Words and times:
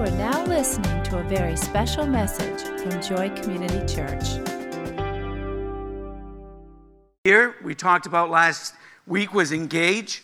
are 0.00 0.10
now 0.12 0.44
listening 0.44 1.02
to 1.02 1.18
a 1.18 1.24
very 1.24 1.56
special 1.56 2.06
message 2.06 2.62
from 2.80 3.02
Joy 3.02 3.30
Community 3.30 3.80
Church. 3.92 4.38
Here, 7.24 7.56
we 7.64 7.74
talked 7.74 8.06
about 8.06 8.30
last 8.30 8.74
week 9.08 9.34
was 9.34 9.50
engage. 9.50 10.22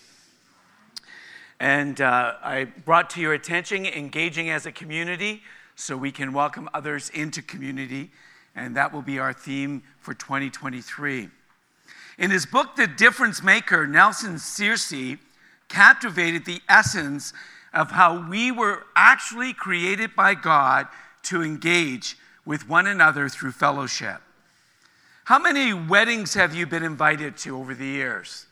And 1.59 2.01
uh, 2.01 2.35
I 2.41 2.67
brought 2.85 3.11
to 3.11 3.21
your 3.21 3.33
attention 3.33 3.85
engaging 3.85 4.49
as 4.49 4.65
a 4.65 4.71
community 4.71 5.43
so 5.75 5.97
we 5.97 6.13
can 6.13 6.33
welcome 6.33 6.69
others 6.73 7.11
into 7.11 7.43
community. 7.43 8.13
And 8.55 8.77
that 8.77 8.93
will 8.93 9.03
be 9.03 9.19
our 9.19 9.33
theme 9.33 9.83
for 9.99 10.15
2023. 10.15 11.31
In 12.19 12.31
his 12.31 12.47
book, 12.47 12.77
The 12.77 12.87
Difference 12.87 13.43
Maker, 13.43 13.89
Nelson 13.89 14.35
Searcy 14.35 15.19
captivated 15.69 16.45
the 16.45 16.61
essence 16.69 17.33
of 17.75 17.91
how 17.91 18.29
we 18.29 18.53
were 18.53 18.85
actually 18.95 19.53
created 19.53 20.15
by 20.15 20.35
God 20.35 20.87
to 21.25 21.43
engage 21.43 22.17
with 22.47 22.69
one 22.69 22.87
another 22.87 23.29
through 23.29 23.53
fellowship. 23.53 24.21
How 25.25 25.39
many 25.39 25.73
weddings 25.73 26.35
have 26.35 26.55
you 26.55 26.67
been 26.67 26.83
invited 26.83 27.37
to 27.39 27.57
over 27.59 27.75
the 27.75 27.87
years? 27.87 28.47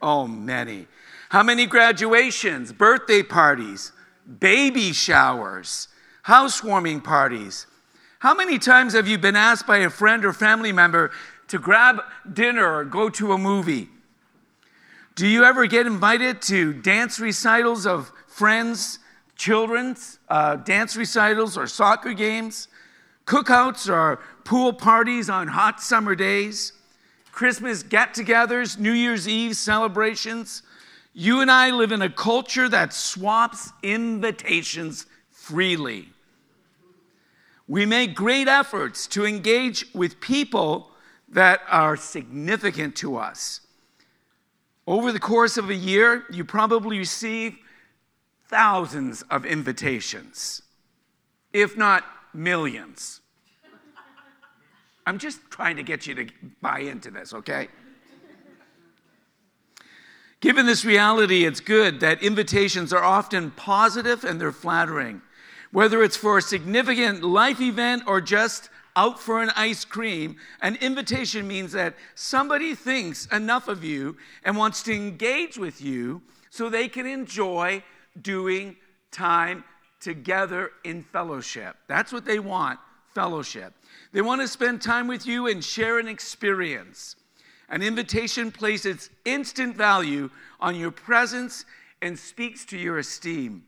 Oh, 0.00 0.26
many. 0.26 0.86
How 1.28 1.42
many 1.42 1.66
graduations, 1.66 2.72
birthday 2.72 3.22
parties, 3.22 3.92
baby 4.40 4.92
showers, 4.92 5.88
housewarming 6.22 7.02
parties? 7.02 7.66
How 8.18 8.34
many 8.34 8.58
times 8.58 8.94
have 8.94 9.06
you 9.06 9.18
been 9.18 9.36
asked 9.36 9.66
by 9.66 9.78
a 9.78 9.90
friend 9.90 10.24
or 10.24 10.32
family 10.32 10.72
member 10.72 11.10
to 11.48 11.58
grab 11.58 12.00
dinner 12.32 12.66
or 12.66 12.84
go 12.84 13.10
to 13.10 13.32
a 13.32 13.38
movie? 13.38 13.88
Do 15.14 15.26
you 15.26 15.44
ever 15.44 15.66
get 15.66 15.86
invited 15.86 16.40
to 16.42 16.72
dance 16.72 17.20
recitals 17.20 17.86
of 17.86 18.10
friends, 18.40 18.98
children's 19.36 20.18
uh, 20.30 20.56
dance 20.56 20.96
recitals 20.96 21.58
or 21.58 21.66
soccer 21.66 22.14
games, 22.14 22.68
cookouts 23.26 23.86
or 23.86 24.18
pool 24.44 24.72
parties 24.72 25.28
on 25.28 25.46
hot 25.46 25.78
summer 25.78 26.14
days, 26.14 26.72
Christmas 27.32 27.82
get 27.82 28.14
togethers, 28.14 28.78
New 28.78 28.92
Year's 28.92 29.28
Eve 29.28 29.54
celebrations? 29.56 30.62
You 31.12 31.42
and 31.42 31.50
I 31.50 31.70
live 31.70 31.92
in 31.92 32.00
a 32.00 32.08
culture 32.08 32.66
that 32.70 32.94
swaps 32.94 33.72
invitations 33.82 35.04
freely. 35.30 36.08
We 37.68 37.84
make 37.84 38.14
great 38.14 38.48
efforts 38.48 39.06
to 39.08 39.26
engage 39.26 39.84
with 39.92 40.18
people 40.18 40.92
that 41.28 41.60
are 41.68 41.94
significant 41.94 42.96
to 42.96 43.18
us. 43.18 43.60
Over 44.86 45.12
the 45.12 45.20
course 45.20 45.58
of 45.58 45.68
a 45.68 45.74
year, 45.74 46.24
you 46.30 46.46
probably 46.46 46.98
receive 46.98 47.58
thousands 48.50 49.22
of 49.30 49.46
invitations, 49.46 50.62
if 51.52 51.76
not 51.76 52.04
millions. 52.34 53.20
I'm 55.06 55.18
just 55.18 55.40
trying 55.50 55.76
to 55.76 55.84
get 55.84 56.06
you 56.06 56.16
to 56.16 56.26
buy 56.60 56.80
into 56.80 57.12
this, 57.12 57.32
okay? 57.32 57.68
Given 60.40 60.66
this 60.66 60.84
reality, 60.84 61.44
it's 61.44 61.60
good 61.60 62.00
that 62.00 62.22
invitations 62.22 62.92
are 62.92 63.04
often 63.04 63.52
positive 63.52 64.24
and 64.24 64.40
they're 64.40 64.52
flattering. 64.52 65.22
Whether 65.70 66.02
it's 66.02 66.16
for 66.16 66.38
a 66.38 66.42
significant 66.42 67.22
life 67.22 67.60
event 67.60 68.02
or 68.06 68.20
just 68.20 68.68
out 68.96 69.20
for 69.20 69.40
an 69.40 69.50
ice 69.54 69.84
cream, 69.84 70.36
an 70.60 70.76
invitation 70.76 71.46
means 71.46 71.70
that 71.72 71.94
somebody 72.16 72.74
thinks 72.74 73.26
enough 73.26 73.68
of 73.68 73.84
you 73.84 74.16
and 74.44 74.56
wants 74.56 74.82
to 74.84 74.92
engage 74.92 75.56
with 75.56 75.80
you 75.80 76.22
so 76.50 76.68
they 76.68 76.88
can 76.88 77.06
enjoy 77.06 77.82
doing 78.22 78.76
time 79.10 79.64
together 80.00 80.70
in 80.84 81.02
fellowship. 81.02 81.76
That's 81.88 82.12
what 82.12 82.24
they 82.24 82.38
want 82.38 82.78
fellowship. 83.14 83.74
They 84.12 84.22
want 84.22 84.40
to 84.40 84.48
spend 84.48 84.80
time 84.80 85.06
with 85.06 85.26
you 85.26 85.48
and 85.48 85.64
share 85.64 85.98
an 85.98 86.08
experience. 86.08 87.16
An 87.68 87.82
invitation 87.82 88.50
places 88.50 89.10
instant 89.24 89.76
value 89.76 90.30
on 90.60 90.76
your 90.76 90.90
presence 90.90 91.64
and 92.02 92.18
speaks 92.18 92.64
to 92.66 92.78
your 92.78 92.98
esteem. 92.98 93.64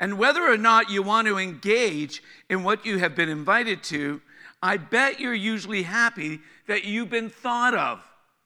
And 0.00 0.18
whether 0.18 0.42
or 0.42 0.56
not 0.56 0.90
you 0.90 1.02
want 1.02 1.26
to 1.26 1.38
engage 1.38 2.22
in 2.48 2.62
what 2.62 2.86
you 2.86 2.98
have 2.98 3.16
been 3.16 3.28
invited 3.28 3.82
to, 3.84 4.20
I 4.62 4.76
bet 4.76 5.20
you're 5.20 5.34
usually 5.34 5.82
happy 5.82 6.40
that 6.66 6.84
you've 6.84 7.10
been 7.10 7.30
thought 7.30 7.74
of, 7.74 8.00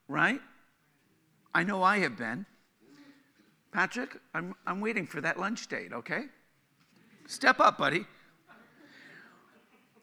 right? 0.07 0.39
I 1.53 1.63
know 1.63 1.83
I 1.83 1.99
have 1.99 2.17
been. 2.17 2.45
Patrick, 3.73 4.17
I'm, 4.35 4.53
I'm 4.67 4.79
waiting 4.79 5.07
for 5.07 5.19
that 5.21 5.39
lunch 5.39 5.67
date, 5.67 5.91
okay? 5.93 6.25
Step 7.25 7.59
up, 7.59 7.77
buddy. 7.77 8.05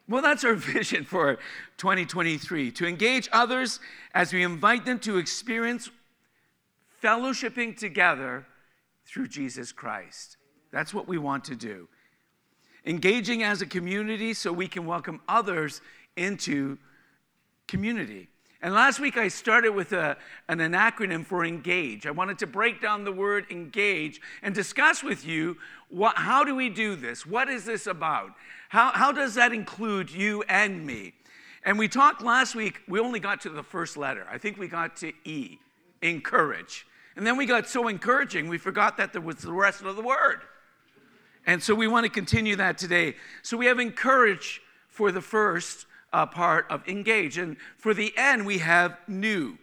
Well, 0.09 0.23
that's 0.23 0.43
our 0.45 0.55
vision 0.57 1.05
for 1.05 1.39
2023 1.77 2.73
to 2.73 2.87
engage 2.87 3.29
others 3.33 3.79
as 4.13 4.33
we 4.33 4.43
invite 4.43 4.85
them 4.85 4.99
to 5.01 5.19
experience 5.19 5.89
fellowshipping 7.03 7.79
together 7.79 8.45
through 9.07 9.29
Jesus 9.29 9.71
Christ. 9.71 10.37
That's 10.73 10.93
what 10.93 11.07
we 11.07 11.17
want 11.19 11.45
to 11.45 11.55
do. 11.55 11.89
Engaging 12.85 13.45
as 13.45 13.63
a 13.63 13.67
community 13.67 14.35
so 14.35 14.53
we 14.53 14.67
can 14.67 14.85
welcome 14.85 15.21
others 15.29 15.81
into 16.17 16.77
community. 17.69 18.29
And 18.63 18.75
last 18.75 19.01
week 19.01 19.17
I 19.17 19.29
started 19.29 19.71
with 19.71 19.93
a, 19.93 20.19
an, 20.49 20.61
an 20.61 20.73
acronym 20.73 21.25
for 21.25 21.45
engage. 21.45 22.07
I 22.07 22.11
wanted 22.11 22.39
to 22.41 22.47
break 22.47 22.81
down 22.81 23.05
the 23.05 23.13
word 23.13 23.47
engage 23.51 24.21
and 24.43 24.55
discuss 24.55 25.03
with 25.03 25.25
you 25.25 25.57
what, 25.89 26.17
how 26.17 26.45
do 26.45 26.55
we 26.55 26.69
do 26.69 26.95
this? 26.95 27.25
What 27.25 27.49
is 27.49 27.65
this 27.65 27.87
about? 27.87 28.33
How, 28.69 28.93
how 28.93 29.13
does 29.13 29.35
that 29.35 29.53
include 29.53 30.11
you 30.11 30.43
and 30.43 30.87
me? 30.87 31.15
And 31.65 31.79
we 31.79 31.89
talked 31.89 32.23
last 32.23 32.55
week, 32.55 32.81
we 32.87 33.01
only 33.01 33.21
got 33.21 33.41
to 33.43 33.51
the 33.51 33.63
first 33.63 33.97
letter. 33.97 34.27
I 34.31 34.39
think 34.39 34.59
we 34.59 34.69
got 34.69 34.97
to 34.99 35.13
E, 35.25 35.59
encourage. 36.03 36.87
And 37.17 37.27
then 37.27 37.37
we 37.37 37.47
got 37.47 37.69
so 37.69 37.89
encouraging, 37.89 38.49
we 38.49 38.59
forgot 38.59 38.97
that 38.99 39.13
there 39.13 39.23
was 39.23 39.37
the 39.37 39.53
rest 39.53 39.83
of 39.83 39.97
the 39.97 40.03
word. 40.03 40.43
And 41.47 41.63
so 41.63 41.75
we 41.75 41.89
want 41.89 42.05
to 42.05 42.11
continue 42.11 42.57
that 42.57 42.79
today. 42.79 43.17
So 43.43 43.57
we 43.57 43.67
have 43.67 43.79
encourage 43.79 44.61
for 44.89 45.11
the 45.11 45.21
first 45.23 45.87
uh, 46.13 46.27
part 46.27 46.67
of 46.71 46.87
engage. 46.89 47.39
And 47.39 47.57
for 47.77 47.95
the 47.95 48.13
end, 48.17 48.47
we 48.47 48.59
have 48.59 48.97
new. 49.07 49.59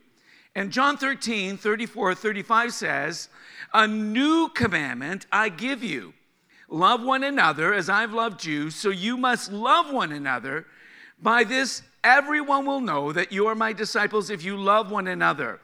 And 0.56 0.72
John 0.72 0.98
13, 0.98 1.58
34, 1.58 2.16
35 2.16 2.74
says, 2.74 3.30
A 3.74 3.88
new 3.88 4.50
commandment 4.50 5.28
I 5.32 5.50
give 5.50 5.84
you 5.84 6.14
love 6.70 7.04
one 7.04 7.24
another 7.24 7.74
as 7.74 7.90
I've 7.90 8.14
loved 8.14 8.44
you, 8.44 8.70
so 8.70 8.90
you 8.90 9.18
must 9.18 9.52
love 9.52 9.92
one 9.92 10.12
another. 10.12 10.66
By 11.22 11.44
this, 11.44 11.82
everyone 12.04 12.66
will 12.66 12.82
know 12.82 13.12
that 13.12 13.32
you 13.32 13.48
are 13.48 13.56
my 13.56 13.74
disciples 13.74 14.30
if 14.30 14.44
you 14.44 14.58
love 14.58 14.92
one 14.92 15.08
another. 15.08 15.60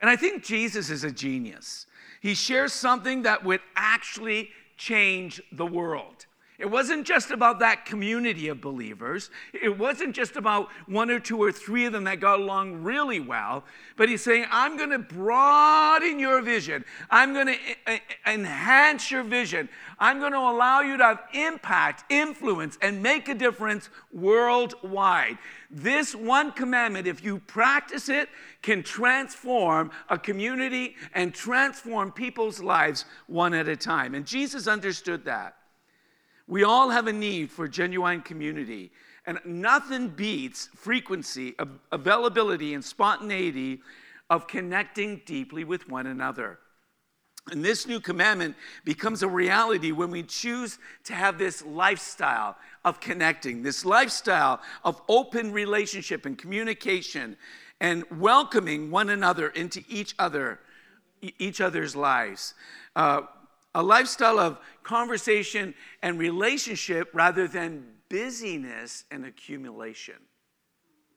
And 0.00 0.10
I 0.10 0.16
think 0.16 0.44
Jesus 0.44 0.90
is 0.90 1.04
a 1.04 1.10
genius. 1.10 1.86
He 2.20 2.34
shares 2.34 2.72
something 2.72 3.22
that 3.22 3.44
would 3.44 3.60
actually 3.76 4.50
change 4.76 5.40
the 5.52 5.66
world. 5.66 6.26
It 6.58 6.70
wasn't 6.70 7.06
just 7.06 7.30
about 7.30 7.58
that 7.60 7.86
community 7.86 8.48
of 8.48 8.60
believers. 8.60 9.30
It 9.52 9.78
wasn't 9.78 10.14
just 10.14 10.36
about 10.36 10.68
one 10.86 11.10
or 11.10 11.18
two 11.18 11.42
or 11.42 11.50
three 11.50 11.86
of 11.86 11.92
them 11.92 12.04
that 12.04 12.20
got 12.20 12.40
along 12.40 12.82
really 12.82 13.20
well. 13.20 13.64
But 13.96 14.08
he's 14.08 14.22
saying, 14.22 14.46
I'm 14.50 14.76
going 14.76 14.90
to 14.90 14.98
broaden 14.98 16.18
your 16.18 16.42
vision. 16.42 16.84
I'm 17.10 17.32
going 17.32 17.46
to 17.48 18.00
enhance 18.26 19.10
your 19.10 19.22
vision. 19.24 19.70
I'm 19.98 20.20
going 20.20 20.32
to 20.32 20.38
allow 20.38 20.82
you 20.82 20.98
to 20.98 21.04
have 21.04 21.22
impact, 21.32 22.04
influence, 22.12 22.78
and 22.82 23.02
make 23.02 23.28
a 23.28 23.34
difference 23.34 23.88
worldwide. 24.12 25.38
This 25.70 26.14
one 26.14 26.52
commandment, 26.52 27.06
if 27.06 27.24
you 27.24 27.38
practice 27.38 28.10
it, 28.10 28.28
can 28.60 28.82
transform 28.82 29.90
a 30.10 30.18
community 30.18 30.96
and 31.14 31.34
transform 31.34 32.12
people's 32.12 32.60
lives 32.60 33.06
one 33.26 33.54
at 33.54 33.68
a 33.68 33.76
time. 33.76 34.14
And 34.14 34.26
Jesus 34.26 34.68
understood 34.68 35.24
that. 35.24 35.56
We 36.46 36.64
all 36.64 36.90
have 36.90 37.06
a 37.06 37.12
need 37.12 37.50
for 37.50 37.68
genuine 37.68 38.20
community, 38.22 38.90
and 39.26 39.38
nothing 39.44 40.08
beats 40.08 40.68
frequency, 40.74 41.54
availability, 41.90 42.74
and 42.74 42.84
spontaneity 42.84 43.80
of 44.28 44.46
connecting 44.46 45.22
deeply 45.24 45.64
with 45.64 45.88
one 45.88 46.06
another. 46.06 46.58
And 47.50 47.64
this 47.64 47.88
new 47.88 47.98
commandment 47.98 48.54
becomes 48.84 49.22
a 49.22 49.28
reality 49.28 49.90
when 49.90 50.10
we 50.10 50.22
choose 50.22 50.78
to 51.04 51.12
have 51.12 51.38
this 51.38 51.64
lifestyle 51.64 52.56
of 52.84 53.00
connecting, 53.00 53.62
this 53.62 53.84
lifestyle 53.84 54.60
of 54.84 55.02
open 55.08 55.52
relationship 55.52 56.24
and 56.24 56.38
communication 56.38 57.36
and 57.80 58.04
welcoming 58.12 58.92
one 58.92 59.10
another 59.10 59.48
into 59.48 59.82
each 59.88 60.14
other, 60.20 60.60
each 61.20 61.60
other's 61.60 61.96
lives. 61.96 62.54
Uh, 62.94 63.22
a 63.74 63.82
lifestyle 63.82 64.38
of 64.38 64.58
conversation 64.82 65.74
and 66.02 66.18
relationship 66.18 67.08
rather 67.12 67.48
than 67.48 67.84
busyness 68.08 69.04
and 69.10 69.24
accumulation 69.24 70.16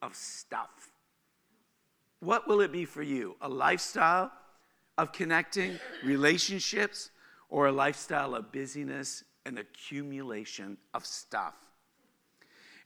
of 0.02 0.16
stuff. 0.16 0.92
What 2.20 2.48
will 2.48 2.62
it 2.62 2.72
be 2.72 2.86
for 2.86 3.04
you? 3.04 3.36
A 3.42 3.50
lifestyle 3.50 4.32
of 4.98 5.12
connecting 5.12 5.78
relationships 6.04 7.12
or 7.50 7.68
a 7.68 7.72
lifestyle 7.72 8.34
of 8.34 8.52
busyness 8.52 9.24
and 9.46 9.60
accumulation 9.60 10.78
of 10.94 11.06
stuff. 11.06 11.54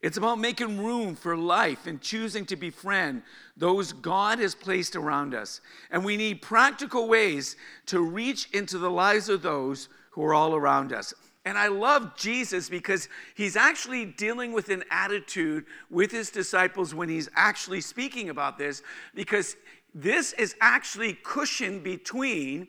It's 0.01 0.17
about 0.17 0.39
making 0.39 0.81
room 0.81 1.13
for 1.15 1.35
life 1.35 1.85
and 1.85 1.99
choosing 1.99 2.45
to 2.45 2.55
befriend 2.55 3.21
those 3.57 3.91
God 3.91 4.39
has 4.39 4.55
placed 4.55 4.95
around 4.95 5.33
us. 5.33 5.59
And 5.91 6.05
we 6.05 6.15
need 6.15 6.41
practical 6.41 7.07
ways 7.07 7.57
to 7.87 7.99
reach 7.99 8.49
into 8.51 8.77
the 8.77 8.89
lives 8.89 9.27
of 9.27 9.41
those 9.41 9.89
who 10.11 10.23
are 10.23 10.33
all 10.33 10.55
around 10.55 10.93
us. 10.93 11.13
And 11.43 11.57
I 11.57 11.67
love 11.67 12.15
Jesus 12.15 12.69
because 12.69 13.09
he's 13.35 13.57
actually 13.57 14.05
dealing 14.05 14.53
with 14.53 14.69
an 14.69 14.83
attitude 14.89 15.65
with 15.89 16.11
his 16.11 16.29
disciples 16.29 16.93
when 16.93 17.09
he's 17.09 17.29
actually 17.35 17.81
speaking 17.81 18.29
about 18.29 18.57
this, 18.57 18.83
because 19.15 19.57
this 19.93 20.33
is 20.33 20.55
actually 20.61 21.13
cushioned 21.23 21.83
between 21.83 22.67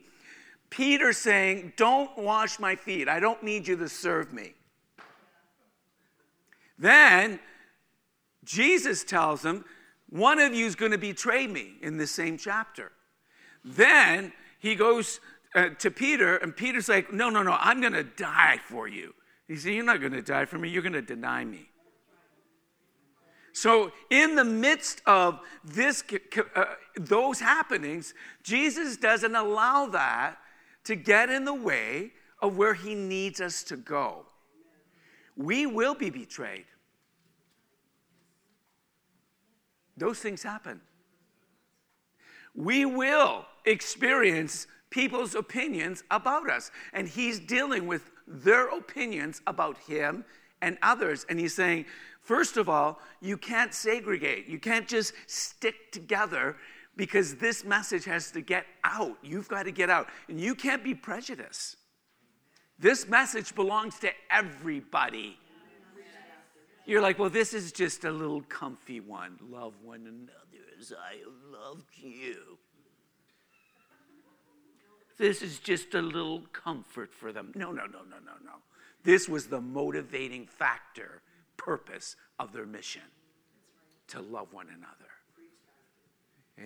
Peter 0.69 1.13
saying, 1.13 1.73
Don't 1.77 2.17
wash 2.17 2.59
my 2.59 2.75
feet. 2.75 3.07
I 3.07 3.19
don't 3.19 3.43
need 3.43 3.67
you 3.67 3.77
to 3.77 3.87
serve 3.87 4.33
me. 4.33 4.53
Then 6.81 7.39
Jesus 8.43 9.03
tells 9.03 9.45
him, 9.45 9.63
One 10.09 10.39
of 10.39 10.53
you 10.53 10.65
is 10.65 10.75
going 10.75 10.91
to 10.91 10.97
betray 10.97 11.45
me 11.45 11.73
in 11.81 11.97
the 11.97 12.07
same 12.07 12.37
chapter. 12.37 12.91
Then 13.63 14.33
he 14.59 14.73
goes 14.73 15.19
uh, 15.53 15.69
to 15.77 15.91
Peter, 15.91 16.37
and 16.37 16.55
Peter's 16.55 16.89
like, 16.89 17.13
No, 17.13 17.29
no, 17.29 17.43
no, 17.43 17.55
I'm 17.59 17.81
going 17.81 17.93
to 17.93 18.03
die 18.03 18.59
for 18.67 18.87
you. 18.87 19.13
He 19.47 19.55
said, 19.57 19.73
You're 19.73 19.85
not 19.85 19.99
going 19.99 20.13
to 20.13 20.23
die 20.23 20.45
for 20.45 20.57
me, 20.57 20.69
you're 20.69 20.81
going 20.81 20.93
to 20.93 21.03
deny 21.03 21.45
me. 21.45 21.69
So, 23.53 23.91
in 24.09 24.35
the 24.35 24.45
midst 24.45 25.01
of 25.05 25.39
this, 25.63 26.03
uh, 26.55 26.63
those 26.95 27.39
happenings, 27.39 28.15
Jesus 28.41 28.97
doesn't 28.97 29.35
allow 29.35 29.87
that 29.87 30.37
to 30.85 30.95
get 30.95 31.29
in 31.29 31.45
the 31.45 31.53
way 31.53 32.11
of 32.41 32.57
where 32.57 32.73
he 32.73 32.95
needs 32.95 33.39
us 33.39 33.61
to 33.65 33.75
go. 33.75 34.25
We 35.35 35.65
will 35.65 35.93
be 35.93 36.09
betrayed. 36.09 36.65
Those 39.97 40.19
things 40.19 40.43
happen. 40.43 40.81
We 42.55 42.85
will 42.85 43.45
experience 43.65 44.67
people's 44.89 45.35
opinions 45.35 46.03
about 46.11 46.49
us, 46.49 46.71
and 46.93 47.07
he's 47.07 47.39
dealing 47.39 47.87
with 47.87 48.11
their 48.27 48.67
opinions 48.67 49.41
about 49.47 49.77
him 49.79 50.25
and 50.61 50.77
others. 50.81 51.25
And 51.29 51.39
he's 51.39 51.55
saying, 51.55 51.85
first 52.21 52.57
of 52.57 52.69
all, 52.69 52.99
you 53.21 53.37
can't 53.37 53.73
segregate, 53.73 54.47
you 54.47 54.59
can't 54.59 54.87
just 54.87 55.13
stick 55.27 55.91
together 55.91 56.57
because 56.97 57.35
this 57.35 57.63
message 57.63 58.05
has 58.05 58.31
to 58.31 58.41
get 58.41 58.65
out. 58.83 59.17
You've 59.23 59.47
got 59.47 59.63
to 59.63 59.71
get 59.71 59.89
out, 59.89 60.07
and 60.27 60.39
you 60.39 60.53
can't 60.55 60.83
be 60.83 60.93
prejudiced. 60.93 61.77
This 62.77 63.07
message 63.07 63.55
belongs 63.55 63.99
to 63.99 64.09
everybody. 64.29 65.37
You're 66.91 67.01
like, 67.01 67.17
well, 67.17 67.29
this 67.29 67.53
is 67.53 67.71
just 67.71 68.03
a 68.03 68.11
little 68.11 68.41
comfy 68.41 68.99
one. 68.99 69.39
Love 69.49 69.75
one 69.81 70.01
another 70.01 70.65
as 70.77 70.91
I 70.91 71.19
loved 71.49 71.87
you. 71.95 72.57
This 75.17 75.41
is 75.41 75.59
just 75.59 75.93
a 75.93 76.01
little 76.01 76.41
comfort 76.51 77.13
for 77.13 77.31
them. 77.31 77.53
No, 77.55 77.71
no, 77.71 77.85
no, 77.85 77.99
no, 77.99 78.17
no, 78.17 78.33
no. 78.43 78.55
This 79.05 79.29
was 79.29 79.47
the 79.47 79.61
motivating 79.61 80.47
factor, 80.47 81.21
purpose 81.55 82.17
of 82.37 82.51
their 82.51 82.65
mission 82.65 83.03
to 84.09 84.19
love 84.19 84.51
one 84.51 84.67
another. 84.67 85.11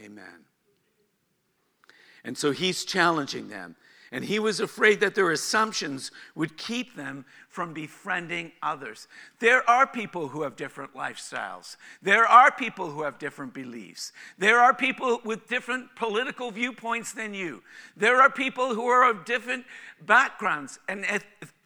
Amen. 0.04 0.46
And 2.24 2.36
so 2.36 2.50
he's 2.50 2.84
challenging 2.84 3.50
them. 3.50 3.76
And 4.16 4.24
he 4.24 4.40
was 4.40 4.62
afraid 4.62 5.02
that 5.02 5.14
their 5.14 5.32
assumptions 5.32 6.10
would 6.36 6.56
keep 6.56 6.96
them 6.96 7.26
from 7.50 7.74
befriending 7.74 8.54
others. 8.64 9.10
There 9.40 9.70
are 9.70 9.86
people 9.86 10.30
who 10.30 10.44
have 10.44 10.56
different 10.56 10.94
lifestyles. 10.94 11.76
There 12.02 12.26
are 12.26 12.50
people 12.50 12.90
who 12.90 13.02
have 13.04 13.20
different 13.20 13.54
beliefs. 13.54 14.14
There 14.38 14.62
are 14.62 14.74
people 14.74 15.20
with 15.26 15.50
different 15.50 15.94
political 15.98 16.50
viewpoints 16.50 17.12
than 17.12 17.34
you. 17.34 17.62
There 17.98 18.22
are 18.22 18.30
people 18.30 18.74
who 18.74 18.88
are 18.88 19.10
of 19.10 19.26
different 19.26 19.66
backgrounds 20.06 20.80
and 20.88 21.06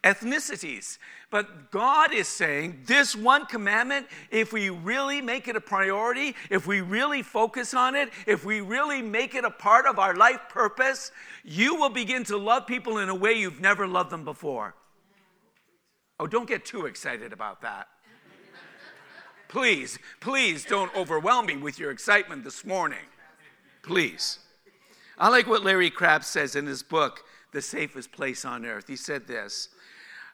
ethnicities. 0.04 0.98
But 1.30 1.72
God 1.72 2.14
is 2.14 2.28
saying 2.28 2.82
this 2.86 3.16
one 3.16 3.46
commandment, 3.46 4.08
if 4.32 4.52
we 4.52 4.70
really 4.70 5.22
make 5.22 5.48
it 5.48 5.56
a 5.56 5.62
priority, 5.62 6.36
if 6.50 6.66
we 6.66 6.82
really 6.82 7.22
focus 7.22 7.74
on 7.74 7.96
it, 7.96 8.10
if 8.26 8.46
we 8.46 8.62
really 8.62 9.02
make 9.02 9.36
it 9.36 9.46
a 9.46 9.52
part 9.52 9.86
of 9.86 10.00
our 10.00 10.16
life 10.16 10.42
purpose, 10.50 11.12
you 11.44 11.76
will 11.76 11.90
begin 11.90 12.24
to 12.26 12.38
love 12.38 12.66
people 12.66 12.98
in 12.98 13.10
a 13.10 13.16
way 13.16 13.34
you've 13.34 13.62
never 13.62 13.88
loved 13.88 14.10
them 14.10 14.26
before. 14.26 14.76
Oh, 16.20 16.28
don't 16.28 16.48
get 16.48 16.66
too 16.66 16.86
excited 16.86 17.32
about 17.32 17.62
that. 17.62 17.88
Please, 19.48 19.98
please 20.20 20.64
don't 20.64 20.96
overwhelm 20.96 21.48
me 21.48 21.58
with 21.58 21.80
your 21.80 21.90
excitement 21.92 22.44
this 22.44 22.64
morning. 22.64 23.06
Please. 23.82 24.40
I 25.18 25.30
like 25.30 25.48
what 25.48 25.64
Larry 25.64 25.90
Crabb 25.90 26.24
says 26.24 26.56
in 26.56 26.66
his 26.66 26.84
book, 26.84 27.24
The 27.52 27.62
Safest 27.62 28.12
Place 28.12 28.46
on 28.46 28.66
Earth. 28.66 28.88
He 28.88 28.96
said 28.96 29.28
this 29.28 29.70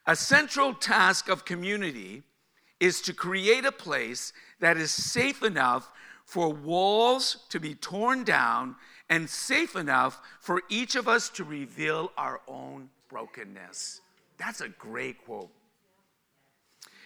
a 0.08 0.16
central 0.16 0.74
task 0.74 1.30
of 1.30 1.46
community 1.46 2.24
is 2.80 3.02
to 3.02 3.14
create 3.14 3.66
a 3.66 3.72
place 3.72 4.34
that 4.60 4.78
is 4.78 4.92
safe 4.92 5.44
enough 5.44 5.92
for 6.26 6.52
walls 6.52 7.38
to 7.50 7.60
be 7.60 7.76
torn 7.76 8.24
down 8.24 8.76
and 9.10 9.30
safe 9.30 9.76
enough 9.76 10.20
for 10.40 10.62
each 10.70 10.96
of 10.96 11.08
us 11.08 11.30
to 11.30 11.44
reveal 11.44 12.12
our 12.18 12.42
own 12.48 12.90
brokenness. 13.10 14.02
That's 14.38 14.62
a 14.62 14.70
great 14.70 15.24
quote. 15.26 15.52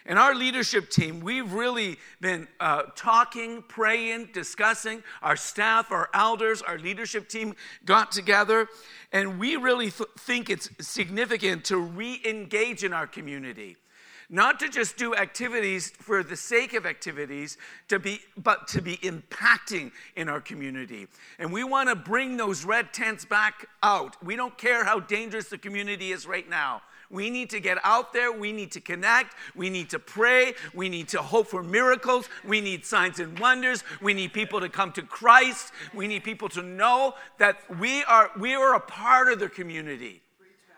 And 0.09 0.17
our 0.17 0.33
leadership 0.33 0.89
team, 0.89 1.19
we've 1.19 1.53
really 1.53 1.99
been 2.19 2.47
uh, 2.59 2.85
talking, 2.95 3.61
praying, 3.67 4.29
discussing. 4.33 5.03
Our 5.21 5.35
staff, 5.35 5.91
our 5.91 6.09
elders, 6.15 6.63
our 6.63 6.79
leadership 6.79 7.29
team 7.29 7.55
got 7.85 8.11
together, 8.11 8.67
and 9.11 9.39
we 9.39 9.55
really 9.55 9.91
th- 9.91 10.09
think 10.17 10.49
it's 10.49 10.67
significant 10.81 11.63
to 11.65 11.77
re 11.77 12.19
engage 12.25 12.83
in 12.83 12.91
our 12.91 13.05
community. 13.05 13.77
Not 14.31 14.59
to 14.61 14.69
just 14.69 14.97
do 14.97 15.15
activities 15.15 15.91
for 15.91 16.23
the 16.23 16.35
sake 16.35 16.73
of 16.73 16.87
activities, 16.87 17.59
to 17.87 17.99
be, 17.99 18.19
but 18.35 18.67
to 18.69 18.81
be 18.81 18.97
impacting 18.97 19.91
in 20.15 20.27
our 20.27 20.41
community. 20.41 21.07
And 21.37 21.53
we 21.53 21.63
want 21.63 21.87
to 21.87 21.95
bring 21.95 22.35
those 22.35 22.65
red 22.65 22.93
tents 22.93 23.25
back 23.25 23.67
out. 23.83 24.15
We 24.23 24.35
don't 24.35 24.57
care 24.57 24.83
how 24.83 25.01
dangerous 25.01 25.49
the 25.49 25.57
community 25.59 26.11
is 26.11 26.25
right 26.25 26.49
now. 26.49 26.81
We 27.09 27.29
need 27.29 27.49
to 27.51 27.59
get 27.59 27.77
out 27.83 28.13
there. 28.13 28.31
We 28.31 28.51
need 28.51 28.71
to 28.73 28.81
connect. 28.81 29.35
We 29.55 29.69
need 29.69 29.89
to 29.89 29.99
pray. 29.99 30.53
We 30.73 30.89
need 30.89 31.07
to 31.09 31.21
hope 31.21 31.47
for 31.47 31.63
miracles. 31.63 32.29
We 32.45 32.61
need 32.61 32.85
signs 32.85 33.19
and 33.19 33.37
wonders. 33.39 33.83
We 34.01 34.13
need 34.13 34.31
people 34.33 34.59
to 34.59 34.69
come 34.69 34.91
to 34.93 35.01
Christ. 35.01 35.73
We 35.93 36.07
need 36.07 36.23
people 36.23 36.49
to 36.49 36.61
know 36.61 37.15
that 37.39 37.57
we 37.79 38.03
are, 38.03 38.31
we 38.39 38.53
are 38.53 38.75
a 38.75 38.79
part 38.79 39.31
of 39.31 39.39
the 39.39 39.49
community. 39.49 40.21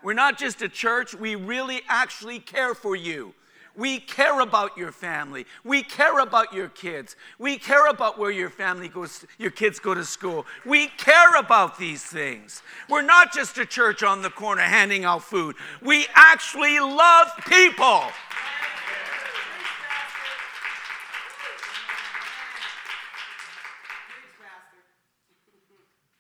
We're 0.04 0.14
not 0.14 0.38
just 0.38 0.62
a 0.62 0.70
church, 0.70 1.14
we 1.14 1.36
really 1.36 1.82
actually 1.88 2.40
care 2.40 2.74
for 2.74 2.96
you. 2.96 3.36
We 3.76 4.00
care 4.00 4.42
about 4.42 4.78
your 4.78 4.92
family. 4.92 5.46
We 5.64 5.84
care 5.84 6.20
about 6.20 6.54
your 6.54 6.70
kids. 6.70 7.16
We 7.40 7.58
care 7.58 7.88
about 7.88 8.20
where 8.20 8.32
your 8.32 8.50
family 8.50 8.90
goes, 8.90 9.26
your 9.38 9.52
kids 9.52 9.80
go 9.80 9.94
to 9.94 10.04
school. 10.04 10.46
We 10.66 10.88
care 10.88 11.36
about 11.38 11.78
these 11.78 12.04
things. 12.04 12.62
We're 12.90 13.02
not 13.02 13.34
just 13.34 13.58
a 13.58 13.66
church 13.66 14.04
on 14.04 14.22
the 14.22 14.30
corner 14.30 14.64
handing 14.64 15.06
out 15.06 15.24
food. 15.24 15.56
We 15.82 16.06
actually 16.16 16.80
love 16.80 17.30
people. 17.48 18.04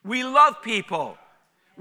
We 0.03 0.23
love 0.23 0.61
people. 0.63 1.17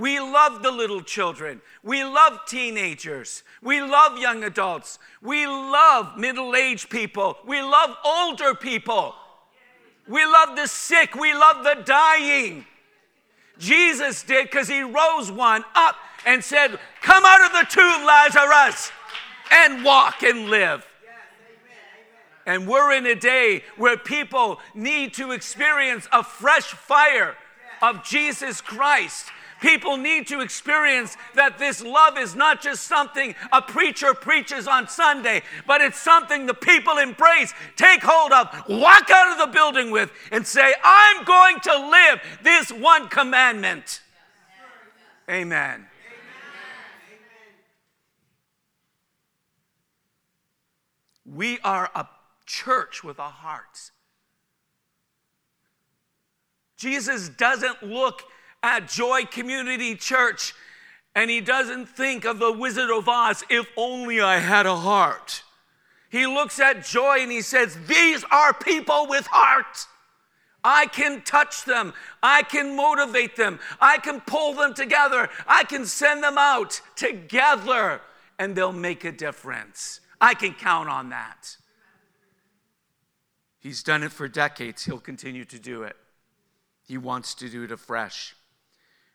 We 0.00 0.19
love 0.19 0.62
the 0.62 0.71
little 0.71 1.02
children. 1.02 1.61
We 1.83 2.04
love 2.04 2.47
teenagers. 2.47 3.42
We 3.62 3.83
love 3.83 4.19
young 4.19 4.45
adults. 4.45 4.99
We 5.21 5.47
love 5.47 6.16
middle 6.16 6.57
aged 6.57 6.88
people. 6.88 7.37
We 7.47 7.61
love 7.61 7.95
older 8.02 8.54
people. 8.54 9.14
We 10.09 10.25
love 10.25 10.57
the 10.57 10.69
sick. 10.69 11.14
We 11.14 11.35
love 11.35 11.64
the 11.64 11.83
dying. 11.85 12.64
Jesus 13.59 14.23
did 14.23 14.47
because 14.47 14.69
he 14.69 14.80
rose 14.80 15.30
one 15.30 15.66
up 15.75 15.97
and 16.25 16.42
said, 16.42 16.78
Come 17.02 17.25
out 17.26 17.45
of 17.45 17.52
the 17.52 17.66
tomb, 17.71 18.07
Lazarus, 18.07 18.90
and 19.50 19.85
walk 19.85 20.23
and 20.23 20.49
live. 20.49 20.87
And 22.47 22.66
we're 22.66 22.95
in 22.95 23.04
a 23.04 23.14
day 23.14 23.64
where 23.76 23.99
people 23.99 24.61
need 24.75 25.12
to 25.14 25.33
experience 25.33 26.09
a 26.11 26.25
fresh 26.25 26.73
fire 26.73 27.37
of 27.83 28.02
Jesus 28.02 28.62
Christ 28.62 29.26
People 29.61 29.99
need 29.99 30.26
to 30.29 30.40
experience 30.40 31.17
that 31.35 31.59
this 31.59 31.83
love 31.85 32.17
is 32.17 32.35
not 32.35 32.62
just 32.62 32.85
something 32.85 33.35
a 33.52 33.61
preacher 33.61 34.14
preaches 34.14 34.67
on 34.67 34.88
Sunday, 34.88 35.43
but 35.67 35.83
it's 35.83 36.00
something 36.00 36.47
the 36.47 36.55
people 36.55 36.97
embrace, 36.97 37.52
take 37.76 38.00
hold 38.02 38.33
of, 38.33 38.49
walk 38.69 39.11
out 39.11 39.33
of 39.33 39.38
the 39.38 39.52
building 39.52 39.90
with, 39.90 40.11
and 40.33 40.47
say, 40.47 40.73
I'm 40.83 41.25
going 41.25 41.61
to 41.61 41.90
live 41.90 42.21
this 42.43 42.73
one 42.73 43.09
commandment. 43.09 44.00
Amen. 45.29 45.87
We 51.25 51.59
are 51.62 51.90
a 51.95 52.09
church 52.47 53.05
with 53.05 53.19
a 53.19 53.29
heart. 53.29 53.93
Jesus 56.76 57.29
doesn't 57.29 57.83
look 57.83 58.23
at 58.62 58.88
Joy 58.88 59.25
Community 59.25 59.95
Church 59.95 60.55
and 61.14 61.31
he 61.31 61.40
doesn't 61.40 61.87
think 61.87 62.25
of 62.25 62.38
the 62.38 62.52
Wizard 62.52 62.90
of 62.90 63.09
Oz, 63.09 63.43
if 63.50 63.67
only 63.76 64.21
I 64.21 64.38
had 64.38 64.67
a 64.67 64.76
heart. 64.76 65.43
He 66.09 66.26
looks 66.26 66.61
at 66.61 66.85
Joy 66.85 67.19
and 67.21 67.33
he 67.33 67.43
says, 67.43 67.76
These 67.87 68.25
are 68.31 68.52
people 68.52 69.07
with 69.09 69.26
heart. 69.26 69.87
I 70.62 70.87
can 70.87 71.23
touch 71.23 71.64
them. 71.64 71.95
I 72.23 72.43
can 72.43 72.76
motivate 72.76 73.37
them. 73.37 73.61
I 73.81 73.99
can 73.99 74.21
pull 74.21 74.55
them 74.55 74.75
together. 74.75 75.31
I 75.47 75.64
can 75.64 75.87
send 75.87 76.23
them 76.23 76.37
out 76.37 76.81
together 76.97 78.00
and 78.38 78.55
they'll 78.55 78.73
make 78.73 79.05
a 79.05 79.12
difference. 79.12 80.00
I 80.21 80.35
can 80.35 80.52
count 80.52 80.88
on 80.88 81.09
that. 81.11 81.57
He's 83.59 83.83
done 83.83 84.02
it 84.02 84.12
for 84.12 84.29
decades. 84.29 84.85
He'll 84.85 84.99
continue 84.99 85.45
to 85.47 85.59
do 85.59 85.83
it. 85.83 85.97
He 86.83 86.99
wants 86.99 87.35
to 87.37 87.49
do 87.49 87.62
it 87.62 87.71
afresh. 87.71 88.35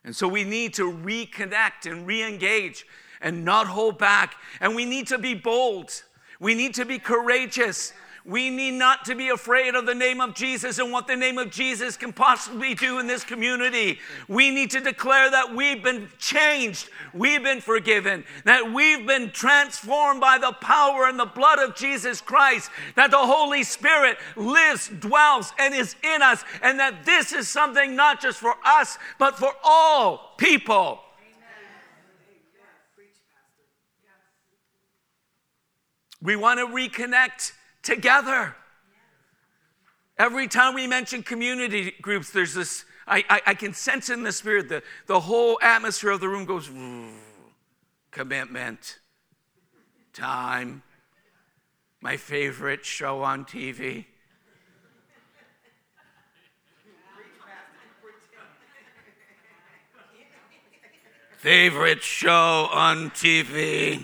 And 0.05 0.15
so 0.15 0.27
we 0.27 0.43
need 0.43 0.75
to 0.75 0.91
reconnect 0.91 1.91
and 1.91 2.07
re 2.07 2.23
engage 2.23 2.85
and 3.21 3.43
not 3.43 3.65
hold 3.65 3.97
back. 3.97 4.35
And 4.61 4.75
we 4.75 4.85
need 4.85 5.07
to 5.07 5.17
be 5.17 5.33
bold. 5.33 6.03
We 6.39 6.53
need 6.53 6.75
to 6.75 6.85
be 6.85 6.99
courageous. 6.99 7.91
We 8.27 8.49
need 8.49 8.71
not 8.71 9.05
to 9.05 9.13
be 9.13 9.29
afraid 9.29 9.75
of 9.75 9.85
the 9.85 9.93
name 9.93 10.19
of 10.19 10.33
Jesus 10.33 10.79
and 10.79 10.91
what 10.91 11.05
the 11.05 11.15
name 11.15 11.37
of 11.37 11.51
Jesus 11.51 11.95
can 11.95 12.11
possibly 12.11 12.73
do 12.73 12.97
in 12.97 13.05
this 13.05 13.23
community. 13.23 13.99
We 14.27 14.49
need 14.49 14.71
to 14.71 14.79
declare 14.79 15.29
that 15.29 15.53
we've 15.53 15.83
been 15.83 16.09
changed, 16.17 16.89
we've 17.13 17.43
been 17.43 17.61
forgiven, 17.61 18.23
that 18.45 18.73
we've 18.73 19.05
been 19.05 19.29
transformed 19.29 20.21
by 20.21 20.39
the 20.39 20.53
power 20.53 21.07
and 21.07 21.19
the 21.19 21.27
blood 21.27 21.59
of 21.59 21.75
Jesus 21.75 22.19
Christ, 22.19 22.71
that 22.95 23.11
the 23.11 23.17
Holy 23.17 23.61
Spirit 23.61 24.17
lives, 24.35 24.89
dwells, 24.99 25.53
and 25.59 25.75
is 25.75 25.95
in 26.03 26.23
us, 26.23 26.43
and 26.63 26.79
that 26.79 27.05
this 27.05 27.31
is 27.31 27.47
something 27.47 27.95
not 27.95 28.23
just 28.23 28.39
for 28.39 28.55
us, 28.65 28.97
but 29.19 29.37
for 29.37 29.51
all 29.63 30.33
people. 30.39 30.99
We 36.23 36.35
want 36.35 36.59
to 36.59 36.65
reconnect 36.65 37.51
together. 37.85 38.55
Every 40.17 40.47
time 40.47 40.73
we 40.73 40.87
mention 40.87 41.23
community 41.23 41.93
groups, 42.01 42.31
there's 42.31 42.53
this, 42.53 42.83
I, 43.07 43.23
I, 43.29 43.41
I 43.47 43.53
can 43.53 43.73
sense 43.73 44.09
in 44.09 44.23
the 44.23 44.31
spirit, 44.31 44.67
the, 44.67 44.81
the 45.07 45.19
whole 45.21 45.59
atmosphere 45.61 46.11
of 46.11 46.19
the 46.19 46.27
room 46.27 46.45
goes, 46.45 46.69
commitment, 48.11 48.99
time, 50.13 50.83
my 52.01 52.17
favorite 52.17 52.83
show 52.83 53.23
on 53.23 53.45
TV. 53.45 54.05
favorite 61.45 62.01
show 62.01 62.67
on 62.73 63.11
TV. 63.11 64.03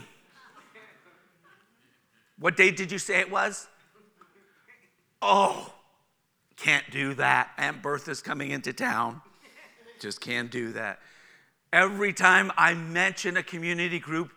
What 2.38 2.55
date 2.55 2.77
did 2.77 2.91
you 2.91 3.00
say 3.00 3.19
it 3.19 3.31
was? 3.31 3.67
Oh, 5.21 5.71
can't 6.57 6.89
do 6.91 7.13
that. 7.15 7.51
Aunt 7.57 7.81
Bertha's 7.81 8.21
coming 8.21 8.51
into 8.51 8.73
town. 8.73 9.21
Just 9.99 10.21
can't 10.21 10.51
do 10.51 10.71
that. 10.73 10.99
Every 11.71 12.11
time 12.11 12.51
I 12.57 12.73
mention 12.73 13.37
a 13.37 13.43
community 13.43 13.99
group, 13.99 14.31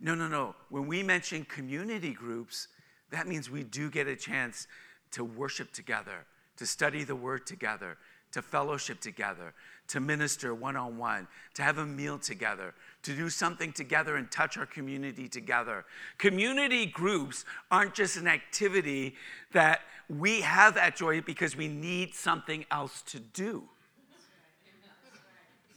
no, 0.00 0.14
no, 0.14 0.28
no. 0.28 0.54
When 0.70 0.86
we 0.86 1.02
mention 1.02 1.44
community 1.44 2.12
groups, 2.12 2.68
that 3.10 3.26
means 3.26 3.50
we 3.50 3.64
do 3.64 3.90
get 3.90 4.06
a 4.06 4.16
chance 4.16 4.66
to 5.12 5.24
worship 5.24 5.72
together, 5.72 6.26
to 6.56 6.66
study 6.66 7.04
the 7.04 7.16
word 7.16 7.46
together, 7.46 7.96
to 8.32 8.42
fellowship 8.42 9.00
together, 9.00 9.54
to 9.88 10.00
minister 10.00 10.54
one 10.54 10.76
on 10.76 10.98
one, 10.98 11.26
to 11.54 11.62
have 11.62 11.78
a 11.78 11.86
meal 11.86 12.18
together, 12.18 12.74
to 13.08 13.14
do 13.14 13.30
something 13.30 13.72
together 13.72 14.16
and 14.16 14.30
touch 14.30 14.58
our 14.58 14.66
community 14.66 15.28
together. 15.28 15.86
Community 16.18 16.84
groups 16.84 17.46
aren't 17.70 17.94
just 17.94 18.18
an 18.18 18.28
activity 18.28 19.14
that 19.52 19.80
we 20.10 20.42
have 20.42 20.76
at 20.76 20.94
Joy 20.94 21.22
because 21.22 21.56
we 21.56 21.68
need 21.68 22.14
something 22.14 22.66
else 22.70 23.00
to 23.06 23.18
do. 23.18 23.64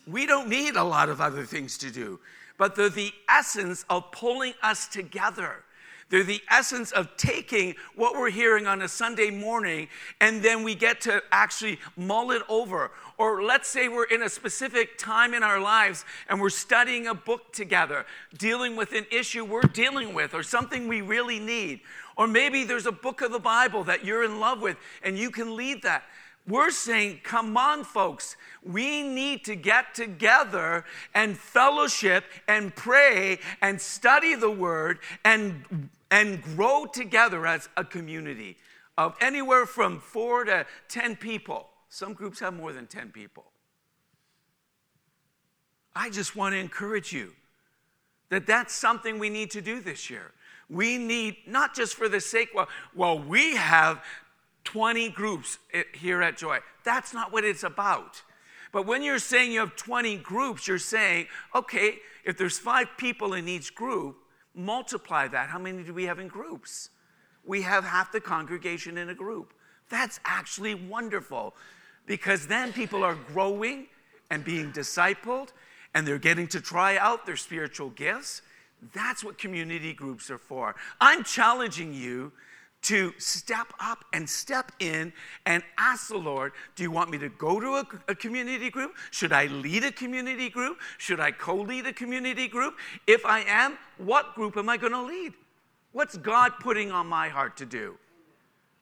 We 0.05 0.25
don't 0.25 0.49
need 0.49 0.75
a 0.75 0.83
lot 0.83 1.07
of 1.07 1.21
other 1.21 1.45
things 1.45 1.77
to 1.77 1.89
do, 1.89 2.19
but 2.57 2.75
they're 2.75 2.89
the 2.89 3.13
essence 3.29 3.85
of 3.89 4.11
pulling 4.11 4.53
us 4.61 4.89
together. 4.89 5.63
They're 6.11 6.23
the 6.23 6.43
essence 6.51 6.91
of 6.91 7.15
taking 7.15 7.75
what 7.95 8.15
we're 8.15 8.29
hearing 8.29 8.67
on 8.67 8.81
a 8.81 8.87
Sunday 8.89 9.31
morning 9.31 9.87
and 10.19 10.43
then 10.43 10.61
we 10.63 10.75
get 10.75 10.99
to 11.01 11.23
actually 11.31 11.79
mull 11.95 12.31
it 12.31 12.41
over. 12.49 12.91
Or 13.17 13.41
let's 13.41 13.69
say 13.69 13.87
we're 13.87 14.03
in 14.03 14.21
a 14.21 14.29
specific 14.29 14.97
time 14.97 15.33
in 15.33 15.41
our 15.41 15.59
lives 15.59 16.03
and 16.27 16.41
we're 16.41 16.49
studying 16.49 17.07
a 17.07 17.13
book 17.13 17.53
together, 17.53 18.05
dealing 18.37 18.75
with 18.75 18.91
an 18.91 19.05
issue 19.09 19.45
we're 19.45 19.61
dealing 19.61 20.13
with 20.13 20.33
or 20.33 20.43
something 20.43 20.89
we 20.89 20.99
really 20.99 21.39
need. 21.39 21.79
Or 22.17 22.27
maybe 22.27 22.65
there's 22.65 22.87
a 22.87 22.91
book 22.91 23.21
of 23.21 23.31
the 23.31 23.39
Bible 23.39 23.85
that 23.85 24.03
you're 24.03 24.25
in 24.25 24.41
love 24.41 24.61
with 24.61 24.75
and 25.03 25.17
you 25.17 25.31
can 25.31 25.55
lead 25.55 25.81
that. 25.83 26.03
We're 26.45 26.71
saying, 26.71 27.21
come 27.23 27.55
on, 27.55 27.85
folks, 27.85 28.35
we 28.63 29.03
need 29.03 29.45
to 29.45 29.55
get 29.55 29.95
together 29.95 30.83
and 31.13 31.37
fellowship 31.37 32.25
and 32.49 32.75
pray 32.75 33.39
and 33.61 33.79
study 33.79 34.35
the 34.35 34.51
word 34.51 34.99
and 35.23 35.89
and 36.11 36.43
grow 36.43 36.85
together 36.85 37.47
as 37.47 37.69
a 37.77 37.85
community 37.85 38.57
of 38.97 39.15
anywhere 39.21 39.65
from 39.65 39.99
four 39.99 40.43
to 40.43 40.65
10 40.89 41.15
people. 41.15 41.69
Some 41.89 42.13
groups 42.13 42.41
have 42.41 42.53
more 42.53 42.73
than 42.73 42.85
10 42.85 43.11
people. 43.11 43.45
I 45.95 46.09
just 46.09 46.35
want 46.35 46.53
to 46.53 46.59
encourage 46.59 47.11
you 47.11 47.33
that 48.29 48.45
that's 48.45 48.73
something 48.73 49.17
we 49.17 49.29
need 49.29 49.51
to 49.51 49.61
do 49.61 49.81
this 49.81 50.09
year. 50.09 50.31
We 50.69 50.97
need, 50.97 51.37
not 51.47 51.73
just 51.73 51.95
for 51.95 52.07
the 52.07 52.21
sake, 52.21 52.49
well, 52.53 52.67
well 52.95 53.19
we 53.19 53.55
have 53.55 54.03
20 54.63 55.09
groups 55.09 55.57
here 55.93 56.21
at 56.21 56.37
Joy. 56.37 56.59
That's 56.83 57.13
not 57.13 57.33
what 57.33 57.43
it's 57.43 57.63
about. 57.63 58.21
But 58.71 58.85
when 58.85 59.03
you're 59.03 59.19
saying 59.19 59.51
you 59.51 59.59
have 59.59 59.75
20 59.75 60.17
groups, 60.17 60.67
you're 60.67 60.77
saying, 60.77 61.27
okay, 61.53 61.95
if 62.23 62.37
there's 62.37 62.57
five 62.57 62.87
people 62.97 63.33
in 63.33 63.49
each 63.49 63.75
group, 63.75 64.17
Multiply 64.53 65.27
that. 65.29 65.49
How 65.49 65.59
many 65.59 65.83
do 65.83 65.93
we 65.93 66.05
have 66.05 66.19
in 66.19 66.27
groups? 66.27 66.89
We 67.45 67.61
have 67.63 67.83
half 67.83 68.11
the 68.11 68.21
congregation 68.21 68.97
in 68.97 69.09
a 69.09 69.15
group. 69.15 69.53
That's 69.89 70.19
actually 70.25 70.75
wonderful 70.75 71.55
because 72.05 72.47
then 72.47 72.73
people 72.73 73.03
are 73.03 73.15
growing 73.15 73.87
and 74.29 74.43
being 74.43 74.71
discipled 74.71 75.49
and 75.93 76.07
they're 76.07 76.17
getting 76.17 76.47
to 76.47 76.61
try 76.61 76.97
out 76.97 77.25
their 77.25 77.35
spiritual 77.35 77.89
gifts. 77.89 78.41
That's 78.93 79.23
what 79.23 79.37
community 79.37 79.93
groups 79.93 80.31
are 80.31 80.37
for. 80.37 80.75
I'm 80.99 81.23
challenging 81.23 81.93
you 81.93 82.31
to 82.83 83.13
step 83.17 83.67
up 83.79 84.05
and 84.11 84.27
step 84.27 84.71
in 84.79 85.13
and 85.45 85.63
ask 85.77 86.07
the 86.07 86.17
Lord, 86.17 86.53
Do 86.75 86.83
you 86.83 86.91
want 86.91 87.11
me 87.11 87.17
to 87.19 87.29
go 87.29 87.59
to 87.59 87.75
a, 87.75 87.87
a 88.09 88.15
community 88.15 88.69
group? 88.69 88.93
Should 89.11 89.31
I 89.31 89.45
lead 89.45 89.83
a 89.83 89.91
community 89.91 90.49
group? 90.49 90.77
Should 90.97 91.19
I 91.19 91.31
co 91.31 91.55
lead 91.55 91.85
a 91.85 91.93
community 91.93 92.47
group? 92.47 92.75
If 93.07 93.25
I 93.25 93.41
am, 93.41 93.77
what 93.97 94.33
group 94.35 94.57
am 94.57 94.69
I 94.69 94.77
going 94.77 94.93
to 94.93 95.03
lead? 95.03 95.33
What's 95.91 96.17
God 96.17 96.53
putting 96.59 96.91
on 96.91 97.07
my 97.07 97.29
heart 97.29 97.57
to 97.57 97.65
do? 97.65 97.97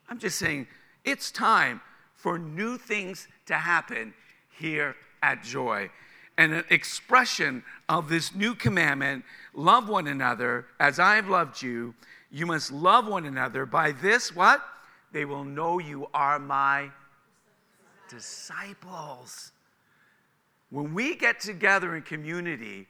I'm 0.10 0.20
just 0.20 0.40
saying, 0.40 0.68
it's 1.04 1.32
time 1.32 1.82
for 2.16 2.38
new 2.38 2.78
things 2.78 3.28
to 3.48 3.56
happen 3.56 4.14
here 4.58 4.96
at 5.22 5.44
Joy. 5.44 5.90
And 6.38 6.54
an 6.54 6.64
expression 6.70 7.64
of 7.90 8.08
this 8.08 8.34
new 8.34 8.56
commandment 8.56 9.26
love 9.54 9.90
one 9.90 10.08
another 10.08 10.68
as 10.80 11.00
I 11.00 11.16
have 11.16 11.28
loved 11.28 11.62
you 11.62 11.94
you 12.32 12.46
must 12.46 12.72
love 12.72 13.08
one 13.08 13.26
another. 13.26 13.66
By 13.66 13.92
this, 13.92 14.36
what? 14.36 14.64
They 15.12 15.26
will 15.26 15.44
know 15.44 15.80
you 15.80 16.08
are 16.14 16.38
my 16.40 16.92
disciples. 18.10 19.52
When 20.70 20.94
we 20.94 21.16
get 21.16 21.40
together 21.40 21.96
in 21.96 22.04
community, 22.04 22.88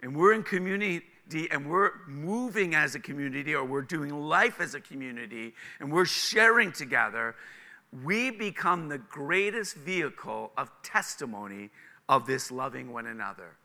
and 0.00 0.14
we're 0.14 0.34
in 0.34 0.42
community 0.42 1.02
and 1.50 1.68
we're 1.68 1.92
moving 2.06 2.74
as 2.74 2.94
a 2.94 3.00
community 3.00 3.54
or 3.54 3.64
we're 3.64 3.82
doing 3.82 4.10
life 4.10 4.60
as 4.60 4.74
a 4.74 4.80
community 4.80 5.54
and 5.80 5.90
we're 5.90 6.04
sharing 6.04 6.70
together, 6.70 7.34
we 8.04 8.30
become 8.30 8.88
the 8.88 8.98
greatest 8.98 9.76
vehicle 9.76 10.52
of 10.58 10.70
testimony 10.82 11.70
of 12.08 12.26
this 12.26 12.50
loving 12.50 12.92
one 12.92 13.06
another. 13.06 13.56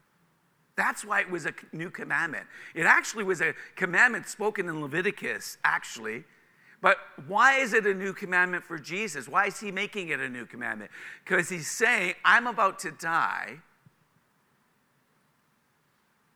That's 0.79 1.03
why 1.03 1.19
it 1.19 1.29
was 1.29 1.45
a 1.45 1.53
new 1.73 1.89
commandment. 1.89 2.47
It 2.73 2.85
actually 2.85 3.25
was 3.25 3.41
a 3.41 3.53
commandment 3.75 4.29
spoken 4.29 4.69
in 4.69 4.81
Leviticus, 4.81 5.57
actually. 5.65 6.23
But 6.81 6.95
why 7.27 7.55
is 7.55 7.73
it 7.73 7.85
a 7.85 7.93
new 7.93 8.13
commandment 8.13 8.63
for 8.63 8.79
Jesus? 8.79 9.27
Why 9.27 9.47
is 9.47 9.59
he 9.59 9.73
making 9.73 10.07
it 10.07 10.21
a 10.21 10.29
new 10.29 10.45
commandment? 10.45 10.89
Because 11.25 11.49
he's 11.49 11.69
saying, 11.69 12.13
I'm 12.23 12.47
about 12.47 12.79
to 12.79 12.91
die. 12.91 13.57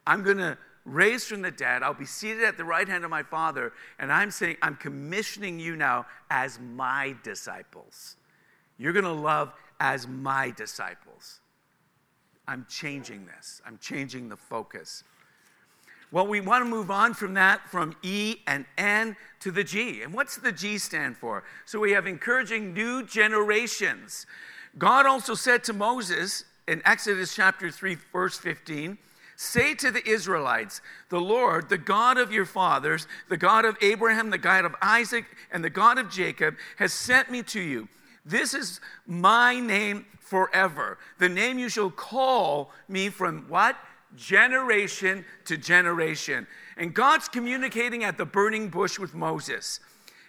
I'm 0.06 0.24
going 0.24 0.40
to 0.40 0.58
raised 0.84 1.28
from 1.28 1.42
the 1.42 1.52
dead. 1.52 1.82
I'll 1.82 1.94
be 1.94 2.06
seated 2.06 2.44
at 2.44 2.58
the 2.58 2.66
right 2.66 2.90
hand 2.90 3.06
of 3.06 3.10
my 3.10 3.24
Father. 3.24 3.72
And 3.98 4.12
I'm 4.12 4.30
saying, 4.30 4.58
I'm 4.62 4.76
commissioning 4.76 5.58
you 5.58 5.78
now 5.78 6.06
as 6.30 6.60
my 6.60 7.16
disciples. 7.24 8.18
You're 8.78 8.92
going 8.92 9.06
to 9.06 9.12
love 9.14 9.54
as 9.80 10.06
my 10.06 10.52
disciples. 10.52 11.40
I'm 12.48 12.66
changing 12.70 13.26
this, 13.26 13.62
I'm 13.66 13.78
changing 13.78 14.30
the 14.30 14.38
focus. 14.38 15.04
Well, 16.12 16.28
we 16.28 16.42
want 16.42 16.64
to 16.64 16.70
move 16.70 16.92
on 16.92 17.16
from 17.16 17.34
that, 17.34 17.68
from 17.70 17.96
E 18.04 18.36
and 18.46 18.66
N 18.78 19.16
to 19.40 19.50
the 19.50 19.64
G. 19.64 20.04
And 20.04 20.14
what's 20.14 20.38
the 20.38 20.52
G 20.52 20.78
stand 20.78 21.18
for? 21.18 21.44
So 21.66 21.80
we 21.80 21.92
have 21.94 22.06
encouraging 22.06 22.74
new 22.74 23.04
generations. 23.04 24.28
God 24.78 25.08
also 25.08 25.34
said 25.34 25.64
to 25.64 25.74
Moses 25.74 26.46
in 26.68 26.84
Exodus 26.86 27.36
chapter 27.36 27.72
3, 27.72 27.98
verse 28.12 28.38
15, 28.38 29.00
Say 29.36 29.74
to 29.76 29.90
the 29.90 30.08
Israelites, 30.08 30.82
the 31.10 31.20
Lord, 31.20 31.70
the 31.70 31.80
God 31.80 32.20
of 32.20 32.32
your 32.32 32.46
fathers, 32.46 33.08
the 33.30 33.38
God 33.38 33.66
of 33.66 33.76
Abraham, 33.82 34.30
the 34.30 34.38
God 34.38 34.66
of 34.66 34.76
Isaac, 34.82 35.26
and 35.52 35.64
the 35.64 35.70
God 35.72 35.98
of 35.98 36.12
Jacob, 36.12 36.56
has 36.78 36.94
sent 36.94 37.32
me 37.32 37.42
to 37.44 37.60
you. 37.60 37.90
This 38.26 38.54
is 38.54 38.80
my 39.06 39.60
name 39.60 40.06
forever. 40.20 40.98
The 41.20 41.30
name 41.30 41.60
you 41.60 41.70
shall 41.70 41.92
call 41.92 42.72
me 42.88 43.10
from 43.10 43.46
what? 43.50 43.76
generation 44.16 45.26
to 45.46 45.58
generation. 45.58 46.48
And 46.78 46.94
God's 46.94 47.28
communicating 47.28 48.04
at 48.04 48.18
the 48.18 48.26
burning 48.26 48.70
bush 48.70 49.00
with 49.00 49.14
Moses. 49.14 49.80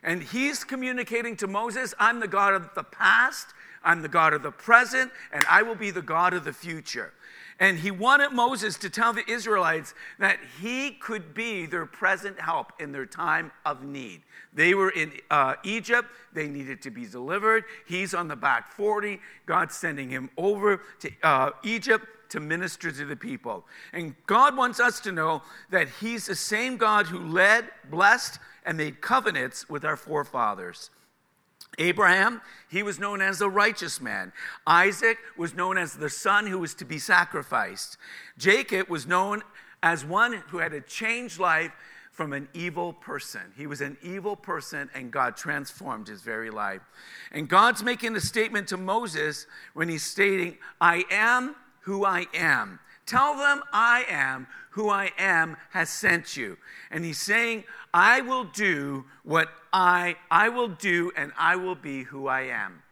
And 0.02 0.22
he's 0.22 0.64
communicating 0.64 1.36
to 1.36 1.46
Moses, 1.46 1.94
I'm 1.98 2.20
the 2.20 2.28
God 2.28 2.54
of 2.54 2.74
the 2.74 2.84
past, 2.84 3.48
I'm 3.82 4.02
the 4.02 4.08
God 4.08 4.34
of 4.34 4.42
the 4.42 4.50
present, 4.50 5.10
and 5.32 5.44
I 5.48 5.62
will 5.62 5.74
be 5.74 5.90
the 5.90 6.02
God 6.02 6.34
of 6.34 6.44
the 6.44 6.52
future. 6.52 7.12
And 7.60 7.78
he 7.78 7.90
wanted 7.90 8.32
Moses 8.32 8.76
to 8.78 8.90
tell 8.90 9.12
the 9.12 9.28
Israelites 9.30 9.94
that 10.18 10.38
he 10.60 10.92
could 10.92 11.34
be 11.34 11.66
their 11.66 11.86
present 11.86 12.40
help 12.40 12.72
in 12.80 12.92
their 12.92 13.06
time 13.06 13.52
of 13.64 13.84
need. 13.84 14.22
They 14.52 14.74
were 14.74 14.90
in 14.90 15.12
uh, 15.30 15.54
Egypt, 15.62 16.08
they 16.32 16.48
needed 16.48 16.82
to 16.82 16.90
be 16.90 17.06
delivered. 17.06 17.64
He's 17.86 18.14
on 18.14 18.28
the 18.28 18.36
back 18.36 18.72
40. 18.72 19.20
God's 19.46 19.74
sending 19.74 20.10
him 20.10 20.30
over 20.36 20.82
to 21.00 21.10
uh, 21.22 21.50
Egypt 21.62 22.06
to 22.30 22.40
minister 22.40 22.90
to 22.90 23.04
the 23.04 23.14
people. 23.14 23.64
And 23.92 24.14
God 24.26 24.56
wants 24.56 24.80
us 24.80 24.98
to 25.00 25.12
know 25.12 25.42
that 25.70 25.88
He's 26.00 26.26
the 26.26 26.34
same 26.34 26.76
God 26.76 27.06
who 27.06 27.20
led, 27.20 27.68
blessed, 27.88 28.40
and 28.66 28.76
made 28.76 29.00
covenants 29.00 29.68
with 29.68 29.84
our 29.84 29.96
forefathers. 29.96 30.90
Abraham, 31.78 32.40
he 32.68 32.82
was 32.82 32.98
known 32.98 33.20
as 33.20 33.38
the 33.38 33.48
righteous 33.48 34.00
man. 34.00 34.32
Isaac 34.66 35.18
was 35.36 35.54
known 35.54 35.78
as 35.78 35.94
the 35.94 36.10
son 36.10 36.46
who 36.46 36.58
was 36.58 36.74
to 36.74 36.84
be 36.84 36.98
sacrificed. 36.98 37.96
Jacob 38.38 38.88
was 38.88 39.06
known 39.06 39.42
as 39.82 40.04
one 40.04 40.32
who 40.48 40.58
had 40.58 40.72
a 40.72 40.80
changed 40.80 41.38
life 41.38 41.72
from 42.10 42.32
an 42.32 42.48
evil 42.54 42.92
person. 42.92 43.42
He 43.56 43.66
was 43.66 43.80
an 43.80 43.96
evil 44.00 44.36
person, 44.36 44.88
and 44.94 45.10
God 45.10 45.36
transformed 45.36 46.06
his 46.06 46.22
very 46.22 46.50
life. 46.50 46.82
And 47.32 47.48
God's 47.48 47.82
making 47.82 48.14
a 48.14 48.20
statement 48.20 48.68
to 48.68 48.76
Moses 48.76 49.46
when 49.74 49.88
he's 49.88 50.04
stating, 50.04 50.58
I 50.80 51.04
am 51.10 51.56
who 51.80 52.04
I 52.04 52.26
am. 52.32 52.78
Tell 53.04 53.36
them 53.36 53.62
I 53.72 54.04
am 54.08 54.46
who 54.70 54.88
I 54.88 55.10
am 55.18 55.56
has 55.70 55.90
sent 55.90 56.36
you. 56.36 56.56
And 56.90 57.04
he's 57.04 57.20
saying, 57.20 57.64
I 57.92 58.20
will 58.22 58.44
do 58.44 59.04
what 59.24 59.48
I 59.74 60.14
I 60.30 60.50
will 60.50 60.68
do 60.68 61.10
and 61.16 61.32
I 61.36 61.56
will 61.56 61.74
be 61.74 62.04
who 62.04 62.28
I 62.28 62.42
am. 62.42 62.82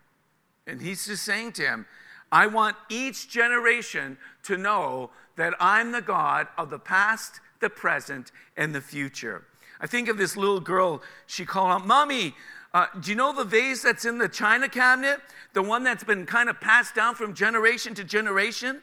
And 0.66 0.82
he's 0.82 1.06
just 1.06 1.22
saying 1.22 1.52
to 1.52 1.62
him, 1.62 1.86
I 2.32 2.48
want 2.48 2.76
each 2.88 3.28
generation 3.30 4.18
to 4.44 4.56
know 4.56 5.10
that 5.36 5.54
I'm 5.60 5.92
the 5.92 6.02
God 6.02 6.48
of 6.58 6.70
the 6.70 6.78
past, 6.80 7.40
the 7.60 7.70
present, 7.70 8.32
and 8.56 8.74
the 8.74 8.80
future. 8.80 9.44
I 9.80 9.86
think 9.86 10.08
of 10.08 10.18
this 10.18 10.36
little 10.36 10.60
girl, 10.60 11.02
she 11.26 11.44
called 11.44 11.70
out, 11.70 11.86
Mommy, 11.86 12.34
uh, 12.74 12.86
do 13.00 13.10
you 13.10 13.16
know 13.16 13.32
the 13.32 13.44
vase 13.44 13.82
that's 13.82 14.04
in 14.04 14.18
the 14.18 14.28
china 14.28 14.68
cabinet? 14.68 15.20
The 15.52 15.62
one 15.62 15.84
that's 15.84 16.04
been 16.04 16.26
kind 16.26 16.48
of 16.48 16.60
passed 16.60 16.94
down 16.96 17.14
from 17.14 17.34
generation 17.34 17.94
to 17.94 18.04
generation? 18.04 18.82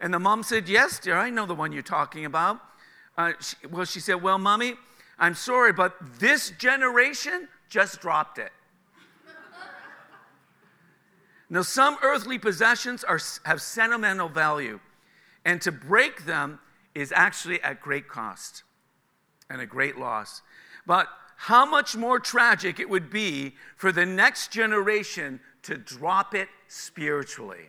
And 0.00 0.12
the 0.12 0.18
mom 0.18 0.42
said, 0.42 0.68
Yes, 0.68 0.98
dear, 0.98 1.16
I 1.16 1.30
know 1.30 1.46
the 1.46 1.54
one 1.54 1.72
you're 1.72 1.82
talking 1.82 2.26
about. 2.26 2.60
Uh, 3.16 3.32
she, 3.40 3.56
well, 3.68 3.84
she 3.84 4.00
said, 4.00 4.20
Well, 4.22 4.38
mommy, 4.38 4.74
I'm 5.18 5.34
sorry, 5.34 5.72
but 5.72 5.94
this 6.18 6.50
generation 6.50 7.48
just 7.68 8.00
dropped 8.00 8.38
it. 8.38 8.52
now, 11.50 11.62
some 11.62 11.96
earthly 12.02 12.38
possessions 12.38 13.04
are, 13.04 13.20
have 13.44 13.60
sentimental 13.60 14.28
value, 14.28 14.80
and 15.44 15.60
to 15.62 15.72
break 15.72 16.24
them 16.24 16.60
is 16.94 17.12
actually 17.12 17.62
at 17.62 17.80
great 17.80 18.08
cost 18.08 18.62
and 19.50 19.60
a 19.60 19.66
great 19.66 19.98
loss. 19.98 20.42
But 20.86 21.08
how 21.36 21.64
much 21.64 21.96
more 21.96 22.18
tragic 22.18 22.80
it 22.80 22.88
would 22.88 23.10
be 23.10 23.54
for 23.76 23.92
the 23.92 24.04
next 24.04 24.50
generation 24.50 25.40
to 25.62 25.76
drop 25.76 26.34
it 26.34 26.48
spiritually. 26.66 27.68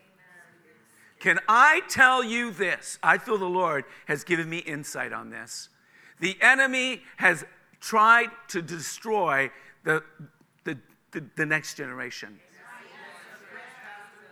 Can 1.20 1.40
I 1.48 1.82
tell 1.90 2.24
you 2.24 2.50
this? 2.52 2.98
I 3.04 3.18
feel 3.18 3.38
the 3.38 3.46
Lord 3.46 3.84
has 4.08 4.24
given 4.24 4.50
me 4.50 4.60
insight 4.60 5.12
on 5.12 5.30
this. 5.30 5.70
The 6.20 6.38
enemy 6.42 7.02
has 7.18 7.46
tried 7.80 8.30
to 8.50 8.62
destroy 8.62 9.52
the, 9.84 10.04
the, 10.64 10.78
the, 11.12 11.24
the 11.36 11.46
next 11.46 11.76
generation. 11.76 12.40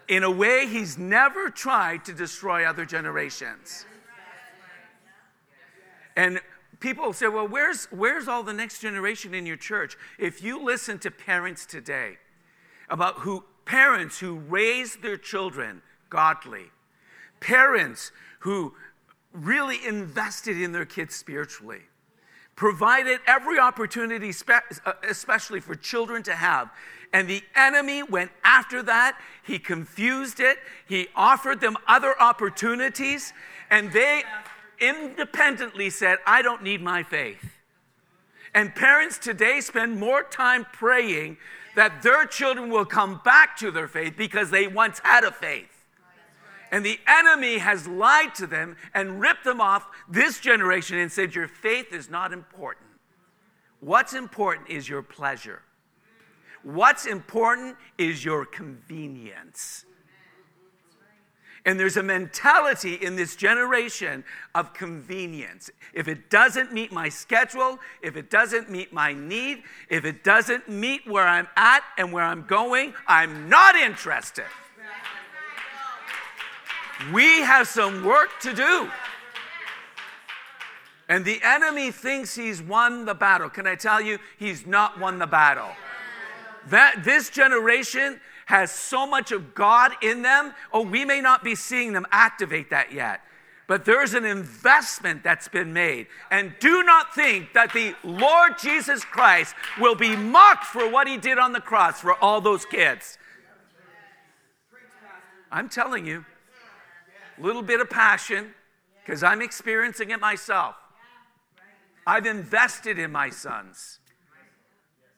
In 0.08 0.24
a 0.24 0.32
way, 0.32 0.68
he's 0.68 0.98
never 0.98 1.50
tried 1.50 2.06
to 2.06 2.14
destroy 2.14 2.66
other 2.66 2.86
generations. 2.86 3.86
And 6.16 6.42
people 6.80 7.14
say, 7.14 7.28
well, 7.28 7.48
where's, 7.48 7.86
where's 7.92 8.28
all 8.28 8.42
the 8.44 8.54
next 8.54 8.80
generation 8.80 9.34
in 9.34 9.46
your 9.46 9.58
church? 9.58 9.98
If 10.18 10.42
you 10.42 10.64
listen 10.64 10.98
to 11.00 11.12
parents 11.12 11.66
today 11.66 12.18
about 12.90 13.20
who 13.20 13.44
parents 13.66 14.20
who 14.20 14.36
raise 14.36 14.96
their 14.96 15.18
children 15.18 15.82
godly, 16.10 16.72
parents 17.42 18.12
who 18.40 18.74
really 19.38 19.86
invested 19.86 20.60
in 20.60 20.72
their 20.72 20.86
kids 20.86 21.16
spiritually, 21.16 21.82
provided 22.56 23.20
every 23.28 23.60
opportunity, 23.60 24.34
uh, 24.86 24.94
especially 25.08 25.60
for 25.60 25.76
children 25.76 26.24
to 26.24 26.34
have. 26.34 26.72
And 27.14 27.30
the 27.30 27.44
enemy 27.56 28.04
went 28.04 28.32
after 28.44 28.84
that. 28.84 29.20
He 29.44 29.60
confused 29.60 30.40
it. 30.40 30.58
He 30.88 31.08
offered 31.16 31.62
them 31.62 31.78
other 31.88 32.20
opportunities. 32.20 33.32
And 33.70 33.92
they 33.94 34.24
independently 34.80 35.90
said, 35.90 36.18
I 36.26 36.42
don't 36.42 36.64
need 36.64 36.82
my 36.82 37.04
faith. 37.04 37.54
And 38.54 38.74
parents 38.74 39.18
today 39.18 39.62
spend 39.62 40.00
more 40.00 40.24
time 40.24 40.66
praying 40.74 41.38
that 41.76 42.02
their 42.02 42.26
children 42.26 42.70
will 42.72 42.86
come 42.86 43.22
back 43.24 43.56
to 43.58 43.70
their 43.70 43.88
faith 43.88 44.16
because 44.18 44.50
they 44.50 44.68
once 44.68 45.00
had 45.04 45.24
a 45.24 45.32
faith. 45.32 45.77
And 46.72 46.86
the 46.86 47.00
enemy 47.08 47.60
has 47.60 47.88
lied 47.88 48.36
to 48.36 48.48
them 48.48 48.76
and 48.94 49.22
ripped 49.22 49.44
them 49.44 49.62
off 49.62 49.88
this 50.10 50.40
generation 50.40 50.98
and 50.98 51.12
said, 51.12 51.34
Your 51.34 51.48
faith 51.48 51.94
is 51.94 52.10
not 52.10 52.34
important. 52.34 52.88
What's 53.80 54.14
important 54.14 54.70
is 54.70 54.90
your 54.90 55.02
pleasure. 55.02 55.62
What's 56.64 57.06
important 57.06 57.78
is 57.98 58.26
your 58.26 58.46
convenience. 58.46 59.86
And 61.66 61.78
there's 61.78 61.98
a 61.98 62.04
mentality 62.04 62.94
in 62.96 63.18
this 63.18 63.36
generation 63.36 64.24
of 64.56 64.74
convenience. 64.74 65.70
If 65.94 66.08
it 66.08 66.30
doesn't 66.30 66.72
meet 66.72 66.94
my 66.94 67.10
schedule, 67.10 67.78
if 68.02 68.16
it 68.16 68.30
doesn't 68.30 68.70
meet 68.72 68.94
my 68.94 69.14
need, 69.14 69.64
if 69.90 70.06
it 70.06 70.24
doesn't 70.24 70.70
meet 70.70 71.06
where 71.06 71.28
I'm 71.28 71.48
at 71.58 71.84
and 71.98 72.14
where 72.14 72.24
I'm 72.24 72.46
going, 72.46 72.94
I'm 73.06 73.50
not 73.50 73.76
interested. 73.76 74.46
We 77.14 77.42
have 77.42 77.68
some 77.68 78.04
work 78.04 78.30
to 78.42 78.54
do. 78.54 78.90
And 81.10 81.24
the 81.24 81.40
enemy 81.44 81.92
thinks 81.92 82.36
he's 82.36 82.62
won 82.62 83.06
the 83.06 83.14
battle. 83.14 83.50
Can 83.50 83.66
I 83.66 83.76
tell 83.76 84.02
you, 84.02 84.20
he's 84.38 84.66
not 84.66 85.00
won 85.00 85.20
the 85.20 85.28
battle. 85.28 85.70
That 86.70 87.04
this 87.06 87.30
generation 87.30 88.20
has 88.48 88.72
so 88.72 89.08
much 89.08 89.32
of 89.32 89.56
God 89.56 89.92
in 90.02 90.22
them. 90.22 90.54
Oh, 90.74 90.82
we 90.82 91.06
may 91.06 91.22
not 91.22 91.44
be 91.44 91.56
seeing 91.56 91.94
them 91.94 92.06
activate 92.12 92.70
that 92.72 92.92
yet, 92.92 93.22
but 93.68 93.86
there's 93.86 94.14
an 94.14 94.26
investment 94.26 95.24
that's 95.24 95.48
been 95.48 95.72
made. 95.72 96.08
And 96.30 96.54
do 96.60 96.84
not 96.84 97.16
think 97.16 97.54
that 97.54 97.72
the 97.74 97.96
Lord 98.04 98.58
Jesus 98.58 99.06
Christ 99.06 99.56
will 99.80 99.96
be 99.96 100.16
mocked 100.16 100.66
for 100.66 100.90
what 100.90 101.08
he 101.08 101.18
did 101.18 101.38
on 101.38 101.54
the 101.54 101.62
cross 101.62 102.02
for 102.02 102.16
all 102.22 102.42
those 102.42 102.66
kids. 102.66 103.18
I'm 105.52 105.70
telling 105.70 106.06
you, 106.06 106.26
little 107.40 107.62
bit 107.62 107.80
of 107.80 107.90
passion, 107.90 108.54
because 109.06 109.24
I'm 109.24 109.42
experiencing 109.42 110.12
it 110.12 110.20
myself. 110.20 110.76
I've 112.06 112.26
invested 112.26 112.98
in 112.98 113.12
my 113.12 113.30
sons. 113.30 114.00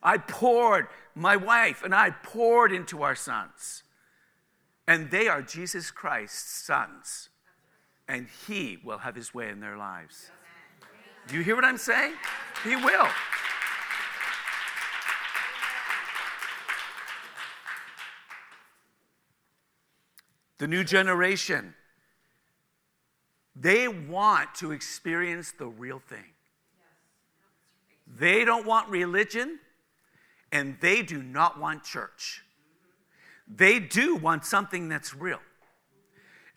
I 0.02 0.18
poured 0.18 0.88
my 1.14 1.36
wife 1.36 1.84
and 1.84 1.94
I 1.94 2.12
poured 2.12 2.72
into 2.72 3.04
our 3.04 3.16
sons. 3.16 3.84
And 4.88 5.12
they 5.12 5.28
are 5.28 5.42
Jesus 5.42 5.92
Christ's 5.92 6.66
sons. 6.66 7.30
And 8.08 8.28
he 8.48 8.80
will 8.84 9.00
have 9.00 9.16
his 9.16 9.34
way 9.34 9.50
in 9.50 9.60
their 9.60 9.78
lives. 9.78 10.32
Do 11.28 11.36
you 11.36 11.44
hear 11.44 11.56
what 11.56 11.66
I'm 11.66 11.78
saying? 11.78 12.14
He 12.64 12.76
will. 12.76 13.08
The 20.58 20.68
new 20.68 20.84
generation, 20.84 21.76
they 23.60 23.88
want 23.88 24.56
to 24.56 24.72
experience 24.72 25.52
the 25.52 25.68
real 25.68 26.00
thing. 26.00 26.24
They 28.08 28.46
don't 28.46 28.66
want 28.66 28.90
religion 28.90 29.60
and 30.52 30.78
they 30.82 31.02
do 31.02 31.22
not 31.22 31.60
want 31.60 31.84
church. 31.84 32.44
They 33.48 33.80
do 33.80 34.16
want 34.16 34.46
something 34.46 34.88
that's 34.90 35.14
real. 35.14 35.40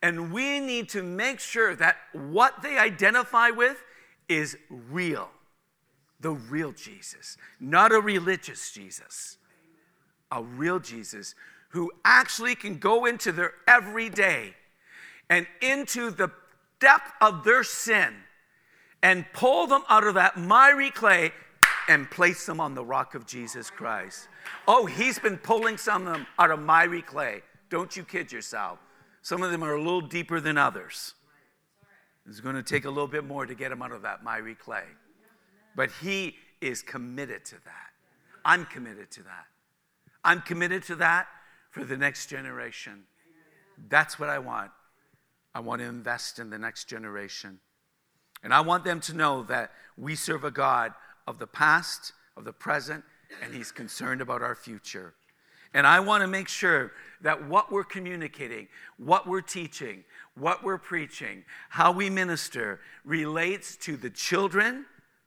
And 0.03 0.33
we 0.33 0.61
need 0.61 0.88
to 0.91 1.03
make 1.03 1.41
sure 1.41 1.75
that 1.77 1.97
what 2.12 2.62
they 2.62 2.79
identify 2.79 3.51
with 3.51 3.83
is 4.29 4.57
real. 4.69 5.31
The 6.21 6.33
real 6.33 6.73
Jesus, 6.73 7.37
not 7.61 7.93
a 7.93 8.01
religious 8.01 8.71
Jesus. 8.71 9.38
A 10.31 10.43
real 10.43 10.79
Jesus 10.79 11.35
who 11.71 11.91
actually 12.05 12.55
can 12.55 12.79
go 12.79 13.07
into 13.07 13.33
their 13.33 13.53
everyday 13.67 14.55
and 15.29 15.47
into 15.61 16.11
the 16.11 16.31
depth 16.83 17.12
of 17.21 17.45
their 17.45 17.62
sin 17.62 18.12
and 19.05 19.25
pull 19.33 19.68
them 19.68 19.83
out 19.88 20.05
of 20.05 20.14
that 20.14 20.37
miry 20.37 20.90
clay 20.90 21.33
and 21.88 22.11
place 22.11 22.45
them 22.45 22.61
on 22.61 22.75
the 22.75 22.85
rock 22.85 23.14
of 23.14 23.25
Jesus 23.25 23.71
Christ. 23.71 24.29
Oh, 24.66 24.87
he's 24.87 25.18
been 25.18 25.38
pulling 25.38 25.79
some 25.79 26.07
of 26.07 26.12
them 26.12 26.27
out 26.38 26.51
of 26.51 26.59
miry 26.59 27.03
clay. 27.03 27.42
Don't 27.71 27.97
you 27.97 28.03
kid 28.03 28.33
yourself. 28.33 28.81
Some 29.23 29.42
of 29.42 29.53
them 29.53 29.62
are 29.62 29.75
a 29.75 29.79
little 29.81 30.01
deeper 30.01 30.40
than 30.40 30.59
others. 30.59 31.14
It's 32.29 32.40
going 32.40 32.57
to 32.57 32.62
take 32.62 32.85
a 32.85 32.88
little 32.88 33.09
bit 33.09 33.25
more 33.25 33.47
to 33.47 33.55
get 33.55 33.71
them 33.71 33.81
out 33.81 33.92
of 33.92 34.03
that 34.03 34.25
miry 34.25 34.57
clay. 34.57 34.85
But 35.77 35.90
he 36.03 36.35
is 36.61 36.83
committed 36.83 37.45
to 37.47 37.55
that. 37.64 37.90
I'm 38.45 38.66
committed 38.66 39.11
to 39.12 39.23
that. 39.23 39.47
I'm 40.25 40.40
committed 40.40 40.83
to 40.85 40.97
that 40.97 41.29
for 41.71 41.85
the 41.85 41.97
next 41.97 42.27
generation. 42.27 43.05
That's 43.88 44.18
what 44.18 44.29
I 44.29 44.40
want. 44.40 44.71
I 45.55 45.61
want 45.61 45.81
to 45.81 45.87
invest 45.87 46.38
in 46.38 46.51
the 46.51 46.59
next 46.59 46.88
generation. 46.88 47.61
And 48.43 48.53
I 48.53 48.61
want 48.61 48.85
them 48.85 49.01
to 49.01 49.15
know 49.15 49.43
that 49.45 49.73
we 49.97 50.15
serve 50.15 50.45
a 50.45 50.51
God 50.51 50.93
of 51.27 51.38
the 51.38 51.47
past, 51.47 52.12
of 52.37 52.45
the 52.45 52.53
present, 52.53 53.05
and 53.43 53.55
He's 53.55 53.71
concerned 53.71 54.21
about 54.21 54.43
our 54.43 54.55
future. 54.55 55.15
And 55.75 55.87
I 55.87 56.01
want 56.01 56.23
to 56.23 56.27
make 56.27 56.49
sure 56.49 56.93
that 57.23 57.47
what 57.49 57.73
we're 57.73 57.85
communicating, 57.85 58.69
what 58.99 59.27
we're 59.27 59.41
teaching, 59.41 60.05
what 60.35 60.62
we're 60.62 60.79
preaching, 60.79 61.45
how 61.71 61.93
we 61.93 62.11
minister 62.11 62.81
relates 63.05 63.77
to 63.77 63.97
the 63.97 64.11
children, 64.11 64.85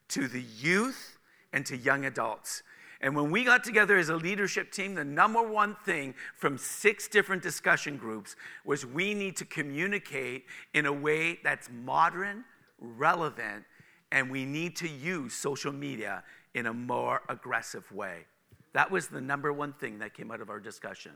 to 0.09 0.27
the 0.27 0.43
youth, 0.59 1.17
and 1.51 1.65
to 1.65 1.77
young 1.77 2.05
adults. 2.05 2.61
And 3.05 3.15
when 3.15 3.29
we 3.29 3.43
got 3.43 3.63
together 3.63 3.97
as 3.97 4.09
a 4.09 4.15
leadership 4.15 4.71
team, 4.71 4.95
the 4.95 5.03
number 5.05 5.43
one 5.43 5.75
thing 5.85 6.15
from 6.35 6.57
six 6.57 7.07
different 7.07 7.43
discussion 7.43 7.97
groups 7.97 8.35
was 8.65 8.83
we 8.83 9.13
need 9.13 9.37
to 9.37 9.45
communicate 9.45 10.45
in 10.73 10.87
a 10.87 10.91
way 10.91 11.37
that's 11.43 11.69
modern, 11.69 12.43
relevant, 12.79 13.63
and 14.11 14.31
we 14.31 14.43
need 14.43 14.75
to 14.77 14.89
use 14.89 15.35
social 15.35 15.71
media 15.71 16.23
in 16.55 16.65
a 16.65 16.73
more 16.73 17.21
aggressive 17.29 17.89
way. 17.91 18.25
That 18.73 18.89
was 18.89 19.07
the 19.07 19.21
number 19.21 19.53
one 19.53 19.73
thing 19.73 19.99
that 19.99 20.15
came 20.15 20.31
out 20.31 20.41
of 20.41 20.49
our 20.49 20.59
discussion. 20.59 21.11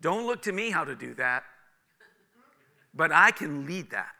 Don't 0.00 0.24
look 0.24 0.40
to 0.42 0.52
me 0.52 0.70
how 0.70 0.84
to 0.84 0.94
do 0.94 1.14
that, 1.14 1.42
but 2.94 3.10
I 3.10 3.32
can 3.32 3.66
lead 3.66 3.90
that. 3.90 4.12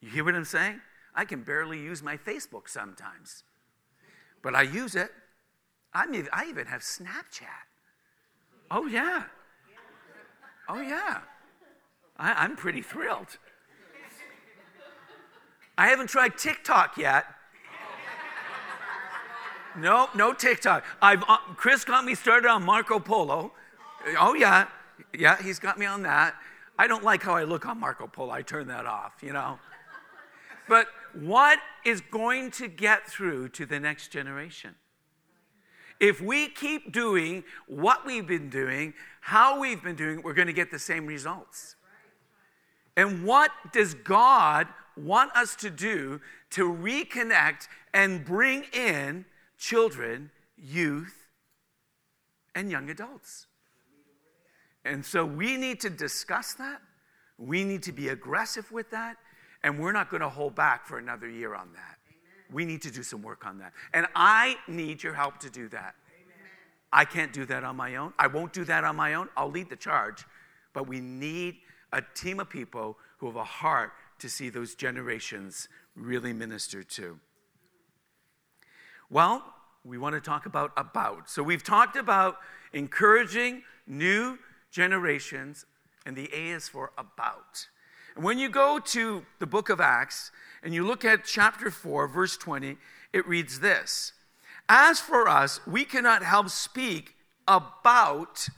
You 0.00 0.10
hear 0.10 0.24
what 0.24 0.34
I'm 0.34 0.44
saying? 0.44 0.80
I 1.14 1.24
can 1.24 1.44
barely 1.44 1.78
use 1.78 2.02
my 2.02 2.16
Facebook 2.16 2.68
sometimes, 2.68 3.44
but 4.42 4.56
I 4.56 4.62
use 4.62 4.96
it. 4.96 5.12
I, 5.96 6.06
mean, 6.06 6.28
I 6.32 6.46
even 6.46 6.66
have 6.66 6.82
Snapchat. 6.82 7.66
Oh, 8.70 8.86
yeah. 8.86 9.24
Oh, 10.68 10.80
yeah. 10.80 11.20
I, 12.18 12.32
I'm 12.32 12.54
pretty 12.54 12.82
thrilled. 12.82 13.38
I 15.78 15.88
haven't 15.88 16.08
tried 16.08 16.36
TikTok 16.36 16.96
yet. 16.98 17.26
No, 19.78 20.08
no 20.14 20.32
TikTok. 20.32 20.84
I've 21.02 21.22
uh, 21.28 21.36
Chris 21.56 21.84
got 21.84 22.04
me 22.04 22.14
started 22.14 22.48
on 22.48 22.62
Marco 22.62 22.98
Polo. 22.98 23.52
Oh 24.18 24.32
yeah, 24.32 24.68
yeah, 25.12 25.40
he's 25.42 25.58
got 25.58 25.78
me 25.78 25.84
on 25.84 26.02
that. 26.04 26.34
I 26.78 26.86
don't 26.86 27.04
like 27.04 27.22
how 27.22 27.34
I 27.34 27.44
look 27.44 27.66
on 27.66 27.78
Marco 27.78 28.06
Polo. 28.06 28.30
I 28.30 28.40
turn 28.40 28.68
that 28.68 28.86
off, 28.86 29.12
you 29.22 29.34
know. 29.34 29.58
But 30.66 30.86
what 31.12 31.58
is 31.84 32.00
going 32.00 32.52
to 32.52 32.68
get 32.68 33.06
through 33.06 33.50
to 33.50 33.66
the 33.66 33.78
next 33.78 34.08
generation? 34.08 34.76
If 35.98 36.20
we 36.20 36.48
keep 36.48 36.92
doing 36.92 37.44
what 37.66 38.04
we've 38.04 38.26
been 38.26 38.50
doing, 38.50 38.94
how 39.20 39.60
we've 39.60 39.82
been 39.82 39.96
doing, 39.96 40.22
we're 40.22 40.34
going 40.34 40.46
to 40.46 40.52
get 40.52 40.70
the 40.70 40.78
same 40.78 41.06
results. 41.06 41.76
And 42.96 43.24
what 43.24 43.50
does 43.72 43.94
God 43.94 44.68
want 44.96 45.34
us 45.36 45.54
to 45.56 45.70
do 45.70 46.20
to 46.50 46.72
reconnect 46.72 47.68
and 47.92 48.24
bring 48.24 48.64
in 48.72 49.24
children, 49.58 50.30
youth, 50.56 51.26
and 52.54 52.70
young 52.70 52.88
adults. 52.88 53.46
And 54.84 55.04
so 55.04 55.24
we 55.24 55.56
need 55.56 55.80
to 55.80 55.90
discuss 55.90 56.54
that. 56.54 56.80
We 57.38 57.64
need 57.64 57.82
to 57.84 57.92
be 57.92 58.08
aggressive 58.08 58.70
with 58.72 58.90
that. 58.90 59.16
And 59.62 59.78
we're 59.78 59.92
not 59.92 60.10
going 60.10 60.22
to 60.22 60.28
hold 60.28 60.54
back 60.54 60.86
for 60.86 60.98
another 60.98 61.28
year 61.28 61.54
on 61.54 61.68
that. 61.74 61.98
We 62.52 62.64
need 62.64 62.82
to 62.82 62.90
do 62.90 63.02
some 63.02 63.22
work 63.22 63.46
on 63.46 63.58
that. 63.58 63.72
And 63.92 64.06
I 64.14 64.56
need 64.68 65.02
your 65.02 65.14
help 65.14 65.38
to 65.40 65.50
do 65.50 65.68
that. 65.68 65.94
Amen. 66.14 66.48
I 66.92 67.04
can't 67.04 67.32
do 67.32 67.44
that 67.46 67.64
on 67.64 67.76
my 67.76 67.96
own. 67.96 68.12
I 68.18 68.28
won't 68.28 68.52
do 68.52 68.64
that 68.64 68.84
on 68.84 68.96
my 68.96 69.14
own. 69.14 69.28
I'll 69.36 69.50
lead 69.50 69.68
the 69.68 69.76
charge. 69.76 70.24
But 70.72 70.86
we 70.86 71.00
need 71.00 71.56
a 71.92 72.02
team 72.14 72.40
of 72.40 72.48
people 72.50 72.98
who 73.18 73.26
have 73.26 73.36
a 73.36 73.44
heart 73.44 73.92
to 74.18 74.28
see 74.28 74.48
those 74.48 74.74
generations 74.74 75.68
really 75.94 76.32
ministered 76.32 76.88
to. 76.90 77.18
Well, 79.10 79.42
we 79.84 79.98
want 79.98 80.14
to 80.14 80.20
talk 80.20 80.46
about 80.46 80.72
about. 80.76 81.30
So 81.30 81.42
we've 81.42 81.62
talked 81.62 81.96
about 81.96 82.38
encouraging 82.72 83.62
new 83.86 84.38
generations, 84.70 85.64
and 86.04 86.16
the 86.16 86.28
A 86.34 86.48
is 86.50 86.68
for 86.68 86.92
about. 86.98 87.68
And 88.16 88.24
when 88.24 88.38
you 88.38 88.48
go 88.48 88.78
to 88.78 89.24
the 89.38 89.46
book 89.46 89.68
of 89.68 89.80
Acts 89.80 90.32
and 90.66 90.74
you 90.74 90.84
look 90.84 91.04
at 91.04 91.24
chapter 91.24 91.70
4, 91.70 92.08
verse 92.08 92.36
20, 92.36 92.76
it 93.12 93.28
reads 93.28 93.60
this 93.60 94.12
As 94.68 94.98
for 94.98 95.28
us, 95.28 95.60
we 95.64 95.84
cannot 95.84 96.24
help 96.24 96.50
speak 96.50 97.14
about 97.46 98.48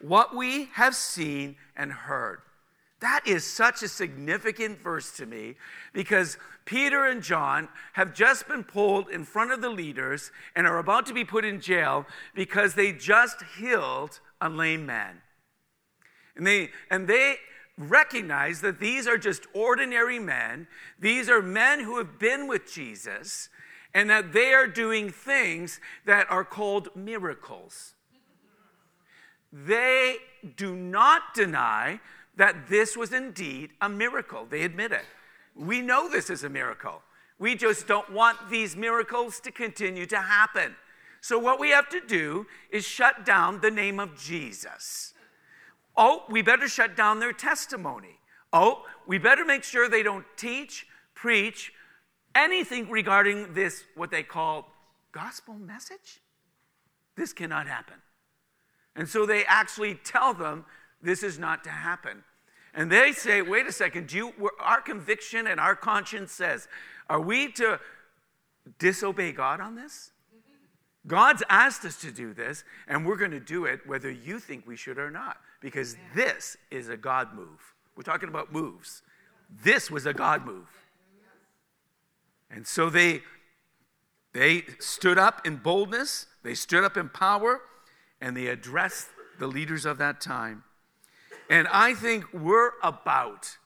what 0.00 0.36
we 0.36 0.66
have 0.74 0.94
seen 0.94 1.56
and 1.76 1.90
heard. 1.90 2.42
That 3.00 3.22
is 3.26 3.44
such 3.44 3.82
a 3.82 3.88
significant 3.88 4.78
verse 4.78 5.10
to 5.16 5.26
me 5.26 5.56
because 5.92 6.38
Peter 6.64 7.04
and 7.04 7.24
John 7.24 7.68
have 7.94 8.14
just 8.14 8.46
been 8.46 8.62
pulled 8.62 9.08
in 9.08 9.24
front 9.24 9.50
of 9.50 9.60
the 9.60 9.68
leaders 9.68 10.30
and 10.54 10.64
are 10.64 10.78
about 10.78 11.06
to 11.06 11.12
be 11.12 11.24
put 11.24 11.44
in 11.44 11.60
jail 11.60 12.06
because 12.36 12.74
they 12.74 12.92
just 12.92 13.42
healed 13.58 14.20
a 14.40 14.48
lame 14.48 14.86
man. 14.86 15.22
And 16.36 16.46
they, 16.46 16.70
and 16.88 17.08
they 17.08 17.38
recognize 17.78 18.60
that 18.60 18.80
these 18.80 19.06
are 19.06 19.16
just 19.16 19.46
ordinary 19.54 20.18
men, 20.18 20.66
these 20.98 21.28
are 21.28 21.40
men 21.40 21.80
who 21.80 21.96
have 21.98 22.18
been 22.18 22.48
with 22.48 22.70
Jesus, 22.70 23.48
and 23.94 24.10
that 24.10 24.32
they 24.32 24.52
are 24.52 24.66
doing 24.66 25.10
things 25.10 25.80
that 26.04 26.30
are 26.30 26.44
called 26.44 26.88
miracles. 26.94 27.94
They 29.52 30.16
do 30.56 30.74
not 30.74 31.34
deny 31.34 32.00
that 32.36 32.68
this 32.68 32.96
was 32.96 33.12
indeed 33.12 33.70
a 33.80 33.88
miracle. 33.88 34.46
They 34.48 34.62
admit 34.62 34.92
it. 34.92 35.04
We 35.54 35.80
know 35.80 36.08
this 36.08 36.30
is 36.30 36.44
a 36.44 36.48
miracle. 36.48 37.02
We 37.38 37.54
just 37.54 37.86
don't 37.86 38.12
want 38.12 38.50
these 38.50 38.76
miracles 38.76 39.40
to 39.40 39.50
continue 39.50 40.06
to 40.06 40.18
happen. 40.18 40.76
So, 41.20 41.38
what 41.38 41.58
we 41.58 41.70
have 41.70 41.88
to 41.90 42.00
do 42.00 42.46
is 42.70 42.84
shut 42.84 43.24
down 43.24 43.60
the 43.60 43.70
name 43.70 43.98
of 43.98 44.18
Jesus. 44.20 45.14
Oh, 46.00 46.22
we 46.30 46.42
better 46.42 46.68
shut 46.68 46.96
down 46.96 47.18
their 47.18 47.32
testimony. 47.32 48.20
Oh, 48.52 48.84
we 49.06 49.18
better 49.18 49.44
make 49.44 49.64
sure 49.64 49.88
they 49.88 50.04
don't 50.04 50.24
teach, 50.36 50.86
preach 51.14 51.72
anything 52.36 52.88
regarding 52.88 53.52
this, 53.52 53.82
what 53.96 54.12
they 54.12 54.22
call 54.22 54.72
gospel 55.10 55.54
message. 55.54 56.20
This 57.16 57.32
cannot 57.32 57.66
happen. 57.66 57.96
And 58.94 59.08
so 59.08 59.26
they 59.26 59.44
actually 59.44 59.96
tell 59.96 60.32
them 60.32 60.64
this 61.02 61.24
is 61.24 61.36
not 61.36 61.64
to 61.64 61.70
happen. 61.70 62.22
And 62.74 62.92
they 62.92 63.10
say, 63.10 63.42
wait 63.42 63.66
a 63.66 63.72
second, 63.72 64.12
you, 64.12 64.32
our 64.60 64.80
conviction 64.80 65.48
and 65.48 65.58
our 65.58 65.74
conscience 65.74 66.30
says, 66.30 66.68
are 67.10 67.20
we 67.20 67.50
to 67.52 67.80
disobey 68.78 69.32
God 69.32 69.60
on 69.60 69.74
this? 69.74 70.12
God's 71.08 71.42
asked 71.48 71.84
us 71.84 71.96
to 72.02 72.12
do 72.12 72.32
this, 72.32 72.62
and 72.86 73.04
we're 73.04 73.16
going 73.16 73.32
to 73.32 73.40
do 73.40 73.64
it 73.64 73.80
whether 73.86 74.10
you 74.10 74.38
think 74.38 74.66
we 74.66 74.76
should 74.76 74.98
or 74.98 75.10
not, 75.10 75.38
because 75.60 75.96
this 76.14 76.56
is 76.70 76.88
a 76.88 76.96
God 76.96 77.34
move. 77.34 77.74
We're 77.96 78.04
talking 78.04 78.28
about 78.28 78.52
moves. 78.52 79.02
This 79.64 79.90
was 79.90 80.06
a 80.06 80.12
God 80.14 80.46
move. 80.46 80.68
And 82.50 82.66
so 82.66 82.90
they, 82.90 83.22
they 84.32 84.64
stood 84.78 85.18
up 85.18 85.46
in 85.46 85.56
boldness, 85.56 86.26
they 86.42 86.54
stood 86.54 86.84
up 86.84 86.96
in 86.96 87.08
power, 87.08 87.60
and 88.20 88.36
they 88.36 88.46
addressed 88.46 89.08
the 89.38 89.46
leaders 89.46 89.84
of 89.84 89.98
that 89.98 90.20
time. 90.20 90.64
And 91.50 91.66
I 91.72 91.94
think 91.94 92.32
we're 92.32 92.72
about 92.82 93.56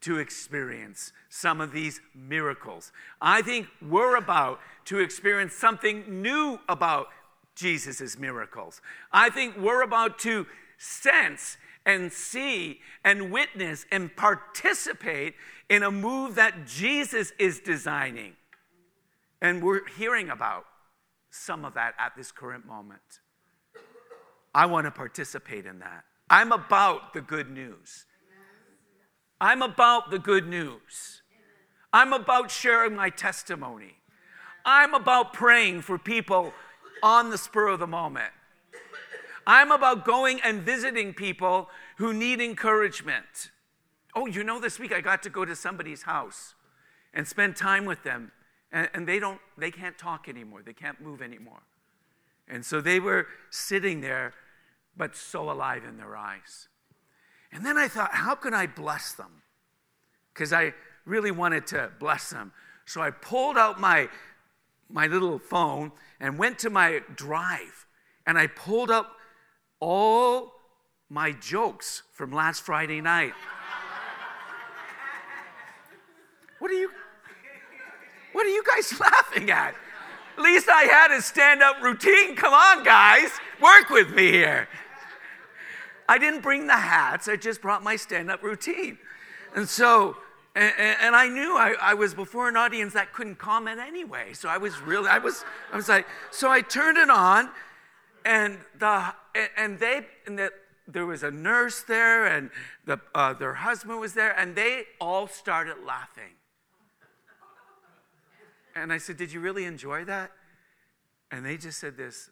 to 0.00 0.18
experience 0.18 1.12
some 1.28 1.60
of 1.60 1.72
these 1.72 2.00
miracles. 2.14 2.92
I 3.20 3.42
think 3.42 3.66
we're 3.82 4.16
about 4.16 4.60
to 4.86 5.00
experience 5.00 5.54
something 5.54 6.22
new 6.22 6.60
about 6.68 7.08
Jesus' 7.54 8.18
miracles. 8.18 8.80
I 9.12 9.30
think 9.30 9.56
we're 9.56 9.82
about 9.82 10.18
to 10.20 10.46
sense 10.78 11.56
and 11.84 12.12
see 12.12 12.80
and 13.04 13.32
witness 13.32 13.86
and 13.90 14.14
participate 14.14 15.34
in 15.68 15.82
a 15.82 15.90
move 15.90 16.36
that 16.36 16.66
Jesus 16.66 17.32
is 17.38 17.60
designing. 17.60 18.34
And 19.40 19.62
we're 19.62 19.86
hearing 19.96 20.30
about 20.30 20.64
some 21.30 21.64
of 21.64 21.74
that 21.74 21.94
at 21.98 22.16
this 22.16 22.30
current 22.30 22.66
moment. 22.66 23.20
I 24.54 24.66
want 24.66 24.86
to 24.86 24.90
participate 24.90 25.66
in 25.66 25.78
that. 25.80 26.04
I'm 26.30 26.52
about 26.52 27.14
the 27.14 27.20
good 27.20 27.50
news. 27.50 28.06
I'm 29.40 29.62
about 29.62 30.10
the 30.10 30.18
good 30.18 30.46
news. 30.48 31.22
I'm 31.92 32.12
about 32.12 32.50
sharing 32.50 32.96
my 32.96 33.10
testimony. 33.10 33.94
I'm 34.64 34.94
about 34.94 35.32
praying 35.32 35.82
for 35.82 35.98
people 35.98 36.52
on 37.02 37.30
the 37.30 37.38
spur 37.38 37.68
of 37.68 37.78
the 37.78 37.86
moment. 37.86 38.32
I'm 39.46 39.70
about 39.70 40.04
going 40.04 40.40
and 40.42 40.60
visiting 40.60 41.14
people 41.14 41.70
who 41.96 42.12
need 42.12 42.40
encouragement. 42.40 43.50
Oh, 44.14 44.26
you 44.26 44.44
know, 44.44 44.60
this 44.60 44.78
week 44.78 44.92
I 44.92 45.00
got 45.00 45.22
to 45.22 45.30
go 45.30 45.44
to 45.44 45.56
somebody's 45.56 46.02
house 46.02 46.54
and 47.14 47.26
spend 47.26 47.56
time 47.56 47.86
with 47.86 48.02
them, 48.02 48.32
and, 48.70 48.90
and 48.92 49.08
they 49.08 49.18
don't, 49.18 49.40
they 49.56 49.70
can't 49.70 49.96
talk 49.96 50.28
anymore. 50.28 50.60
They 50.62 50.74
can't 50.74 51.00
move 51.00 51.22
anymore. 51.22 51.62
And 52.46 52.64
so 52.64 52.80
they 52.80 53.00
were 53.00 53.26
sitting 53.50 54.00
there, 54.00 54.34
but 54.96 55.16
so 55.16 55.50
alive 55.50 55.84
in 55.88 55.96
their 55.96 56.16
eyes. 56.16 56.68
And 57.52 57.64
then 57.64 57.78
I 57.78 57.88
thought, 57.88 58.10
how 58.12 58.34
can 58.34 58.54
I 58.54 58.66
bless 58.66 59.12
them? 59.12 59.42
Because 60.32 60.52
I 60.52 60.74
really 61.04 61.30
wanted 61.30 61.66
to 61.68 61.90
bless 61.98 62.30
them. 62.30 62.52
So 62.84 63.00
I 63.00 63.10
pulled 63.10 63.56
out 63.56 63.80
my, 63.80 64.08
my 64.90 65.06
little 65.06 65.38
phone 65.38 65.92
and 66.20 66.38
went 66.38 66.58
to 66.60 66.70
my 66.70 67.00
drive 67.14 67.86
and 68.26 68.38
I 68.38 68.46
pulled 68.46 68.90
up 68.90 69.12
all 69.80 70.52
my 71.08 71.32
jokes 71.32 72.02
from 72.12 72.32
last 72.32 72.62
Friday 72.62 73.00
night. 73.00 73.32
What 76.58 76.70
are 76.70 76.74
you 76.74 76.90
What 78.32 78.46
are 78.46 78.50
you 78.50 78.62
guys 78.64 78.98
laughing 79.00 79.50
at? 79.50 79.74
At 80.36 80.42
least 80.42 80.68
I 80.68 80.82
had 80.82 81.10
a 81.10 81.20
stand-up 81.22 81.82
routine. 81.82 82.36
Come 82.36 82.52
on, 82.52 82.84
guys. 82.84 83.30
Work 83.60 83.90
with 83.90 84.10
me 84.14 84.30
here. 84.30 84.68
I 86.08 86.18
didn't 86.18 86.40
bring 86.40 86.66
the 86.66 86.76
hats. 86.76 87.28
I 87.28 87.36
just 87.36 87.60
brought 87.60 87.82
my 87.82 87.96
stand-up 87.96 88.42
routine. 88.42 88.98
And 89.54 89.68
so 89.68 90.16
and, 90.58 90.96
and, 91.00 91.14
I 91.14 91.28
knew 91.28 91.56
I, 91.56 91.74
I, 91.80 91.94
was 91.94 92.14
before 92.14 92.48
an 92.48 92.56
audience 92.56 92.94
that 92.94 93.12
couldn't 93.12 93.38
comment 93.38 93.78
anyway. 93.78 94.32
So 94.32 94.48
I 94.48 94.56
was 94.56 94.80
really, 94.80 95.08
I 95.08 95.18
was, 95.18 95.44
I 95.72 95.76
was 95.76 95.88
like, 95.88 96.06
so 96.32 96.50
I 96.50 96.62
turned 96.62 96.98
it 96.98 97.10
on, 97.10 97.50
and 98.24 98.58
the 98.76 99.14
and 99.56 99.78
they 99.78 100.06
and 100.26 100.36
the, 100.38 100.50
there 100.88 101.06
was 101.06 101.22
a 101.22 101.30
nurse 101.30 101.82
there, 101.82 102.26
and 102.26 102.50
the, 102.86 102.98
uh, 103.14 103.34
their 103.34 103.54
husband 103.54 104.00
was 104.00 104.14
there, 104.14 104.36
and 104.36 104.56
they 104.56 104.84
all 105.00 105.28
started 105.28 105.76
laughing. 105.86 106.34
And 108.74 108.92
I 108.92 108.98
said, 108.98 109.16
"Did 109.16 109.32
you 109.32 109.40
really 109.40 109.64
enjoy 109.64 110.04
that?" 110.06 110.32
And 111.30 111.46
they 111.46 111.56
just 111.56 111.78
said 111.78 111.96
this: 111.96 112.30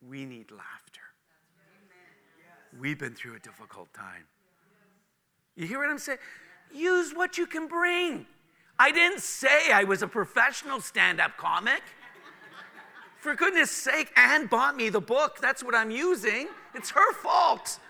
"We 0.00 0.24
need 0.24 0.50
laughter. 0.50 1.07
We've 2.78 2.98
been 2.98 3.14
through 3.14 3.36
a 3.36 3.40
difficult 3.40 3.92
time." 3.92 4.26
You 5.56 5.66
hear 5.66 5.78
what 5.78 5.90
I'm 5.90 5.98
saying? 5.98 6.18
Use 6.72 7.12
what 7.12 7.36
you 7.36 7.46
can 7.46 7.66
bring. 7.66 8.26
I 8.78 8.92
didn't 8.92 9.20
say 9.20 9.72
I 9.72 9.84
was 9.84 10.02
a 10.02 10.06
professional 10.06 10.80
stand 10.80 11.20
up 11.20 11.36
comic. 11.36 11.82
For 13.18 13.34
goodness 13.34 13.72
sake, 13.72 14.12
Anne 14.16 14.46
bought 14.46 14.76
me 14.76 14.88
the 14.88 15.00
book. 15.00 15.38
That's 15.40 15.64
what 15.64 15.74
I'm 15.74 15.90
using. 15.90 16.48
It's 16.74 16.90
her 16.90 17.12
fault. 17.14 17.80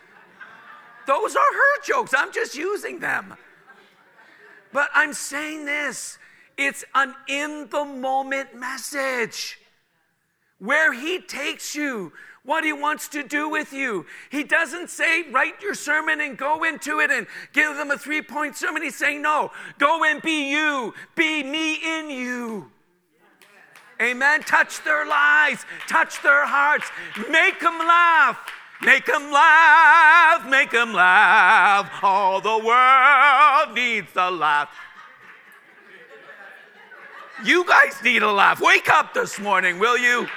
Those 1.07 1.37
are 1.37 1.41
her 1.41 1.83
jokes. 1.85 2.15
I'm 2.17 2.33
just 2.33 2.55
using 2.55 2.99
them. 2.99 3.35
But 4.73 4.89
I'm 4.95 5.13
saying 5.13 5.67
this 5.67 6.19
it's 6.57 6.85
an 6.95 7.15
in 7.29 7.69
the 7.71 7.85
moment 7.85 8.55
message 8.55 9.59
where 10.59 10.93
he 10.93 11.21
takes 11.21 11.75
you 11.75 12.13
what 12.49 12.65
he 12.65 12.73
wants 12.73 13.09
to 13.09 13.23
do 13.23 13.47
with 13.47 13.75
you. 13.75 14.07
He 14.31 14.43
doesn't 14.43 14.89
say, 14.89 15.31
write 15.31 15.61
your 15.61 15.75
sermon 15.75 16.23
and 16.23 16.39
go 16.39 16.65
into 16.65 16.99
it 16.99 17.11
and 17.11 17.27
give 17.53 17.77
them 17.77 17.91
a 17.91 17.99
three 17.99 18.23
point 18.23 18.57
sermon. 18.57 18.83
He's 18.83 18.97
saying, 18.97 19.21
no, 19.21 19.53
go 19.77 20.03
and 20.03 20.23
be 20.23 20.51
you, 20.51 20.95
be 21.15 21.43
me 21.43 21.75
in 21.75 22.09
you. 22.09 22.71
Amen. 24.01 24.41
Touch 24.45 24.83
their 24.83 25.07
lives, 25.07 25.67
touch 25.89 26.23
their 26.23 26.47
hearts, 26.47 26.91
make 27.31 27.61
them 27.61 27.77
laugh. 27.79 28.39
Make 28.81 29.05
them 29.07 29.31
laugh, 29.31 30.49
make 30.49 30.71
them 30.71 30.95
laugh. 30.95 31.91
All 32.03 32.41
the 32.41 32.65
world 32.65 33.75
needs 33.75 34.13
a 34.17 34.31
laugh. 34.31 34.71
You 37.45 37.67
guys 37.67 38.01
need 38.03 38.23
a 38.23 38.33
laugh. 38.33 38.61
Wake 38.63 38.89
up 38.89 39.13
this 39.13 39.39
morning, 39.39 39.79
will 39.79 39.99
you? 39.99 40.29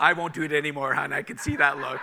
I 0.00 0.12
won't 0.12 0.34
do 0.34 0.42
it 0.42 0.52
anymore, 0.52 0.94
hon. 0.94 1.12
I 1.12 1.22
can 1.22 1.38
see 1.38 1.56
that 1.56 1.78
look. 1.78 2.00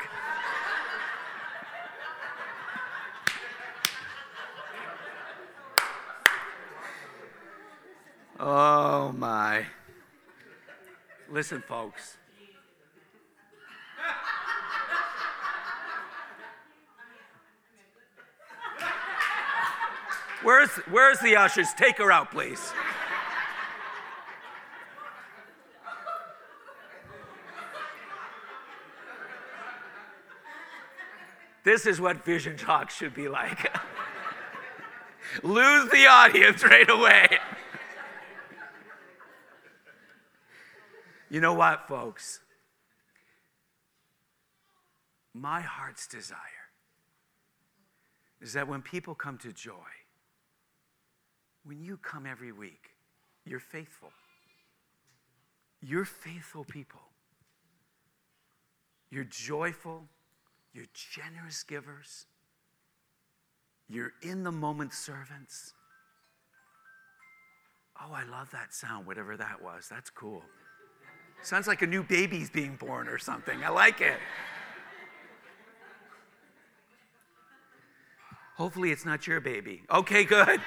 Oh 8.39 9.11
my. 9.11 9.65
Listen, 11.29 11.61
folks. 11.61 12.17
Where's, 20.43 20.71
where's 20.89 21.19
the 21.19 21.35
ushers? 21.35 21.71
Take 21.73 21.99
her 21.99 22.11
out, 22.11 22.31
please. 22.31 22.73
This 31.63 31.85
is 31.85 32.01
what 32.01 32.25
Vision 32.25 32.57
Talk 32.57 32.89
should 32.89 33.13
be 33.13 33.27
like. 33.27 33.75
Lose 35.43 35.89
the 35.91 36.07
audience 36.07 36.63
right 36.63 36.89
away. 36.89 37.27
you 41.29 41.39
know 41.39 41.53
what, 41.53 41.87
folks? 41.87 42.39
My 45.33 45.61
heart's 45.61 46.07
desire 46.07 46.37
is 48.41 48.53
that 48.53 48.67
when 48.67 48.81
people 48.81 49.15
come 49.15 49.37
to 49.37 49.53
joy, 49.53 49.73
when 51.63 51.79
you 51.79 51.97
come 51.97 52.25
every 52.25 52.51
week, 52.51 52.95
you're 53.45 53.59
faithful. 53.59 54.11
You're 55.81 56.05
faithful 56.05 56.63
people. 56.63 57.01
You're 59.09 59.23
joyful. 59.25 60.07
You're 60.73 60.85
generous 60.93 61.63
givers. 61.63 62.25
You're 63.89 64.13
in 64.21 64.43
the 64.43 64.51
moment 64.51 64.93
servants. 64.93 65.73
Oh, 67.99 68.13
I 68.13 68.23
love 68.23 68.49
that 68.51 68.73
sound, 68.73 69.05
whatever 69.05 69.35
that 69.37 69.61
was. 69.61 69.87
That's 69.89 70.09
cool. 70.09 70.43
Sounds 71.43 71.67
like 71.67 71.81
a 71.81 71.87
new 71.87 72.03
baby's 72.03 72.49
being 72.49 72.75
born 72.77 73.07
or 73.07 73.17
something. 73.17 73.63
I 73.63 73.69
like 73.69 73.99
it. 73.99 74.19
Hopefully, 78.55 78.91
it's 78.91 79.05
not 79.05 79.27
your 79.27 79.41
baby. 79.41 79.81
Okay, 79.91 80.23
good. 80.23 80.61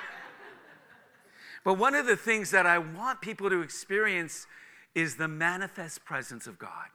But 1.65 1.79
one 1.79 1.95
of 1.95 2.07
the 2.07 2.17
things 2.17 2.51
that 2.51 2.67
I 2.67 2.79
want 2.79 3.21
people 3.21 3.49
to 3.49 3.63
experience 3.63 4.47
is 4.95 5.17
the 5.17 5.29
manifest 5.29 6.05
presence 6.05 6.47
of 6.47 6.59
God. 6.59 6.89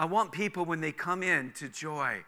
I 0.00 0.06
want 0.06 0.32
people 0.32 0.64
when 0.64 0.80
they 0.80 0.92
come 0.92 1.22
in 1.22 1.52
to 1.56 1.68
joy 1.68 2.24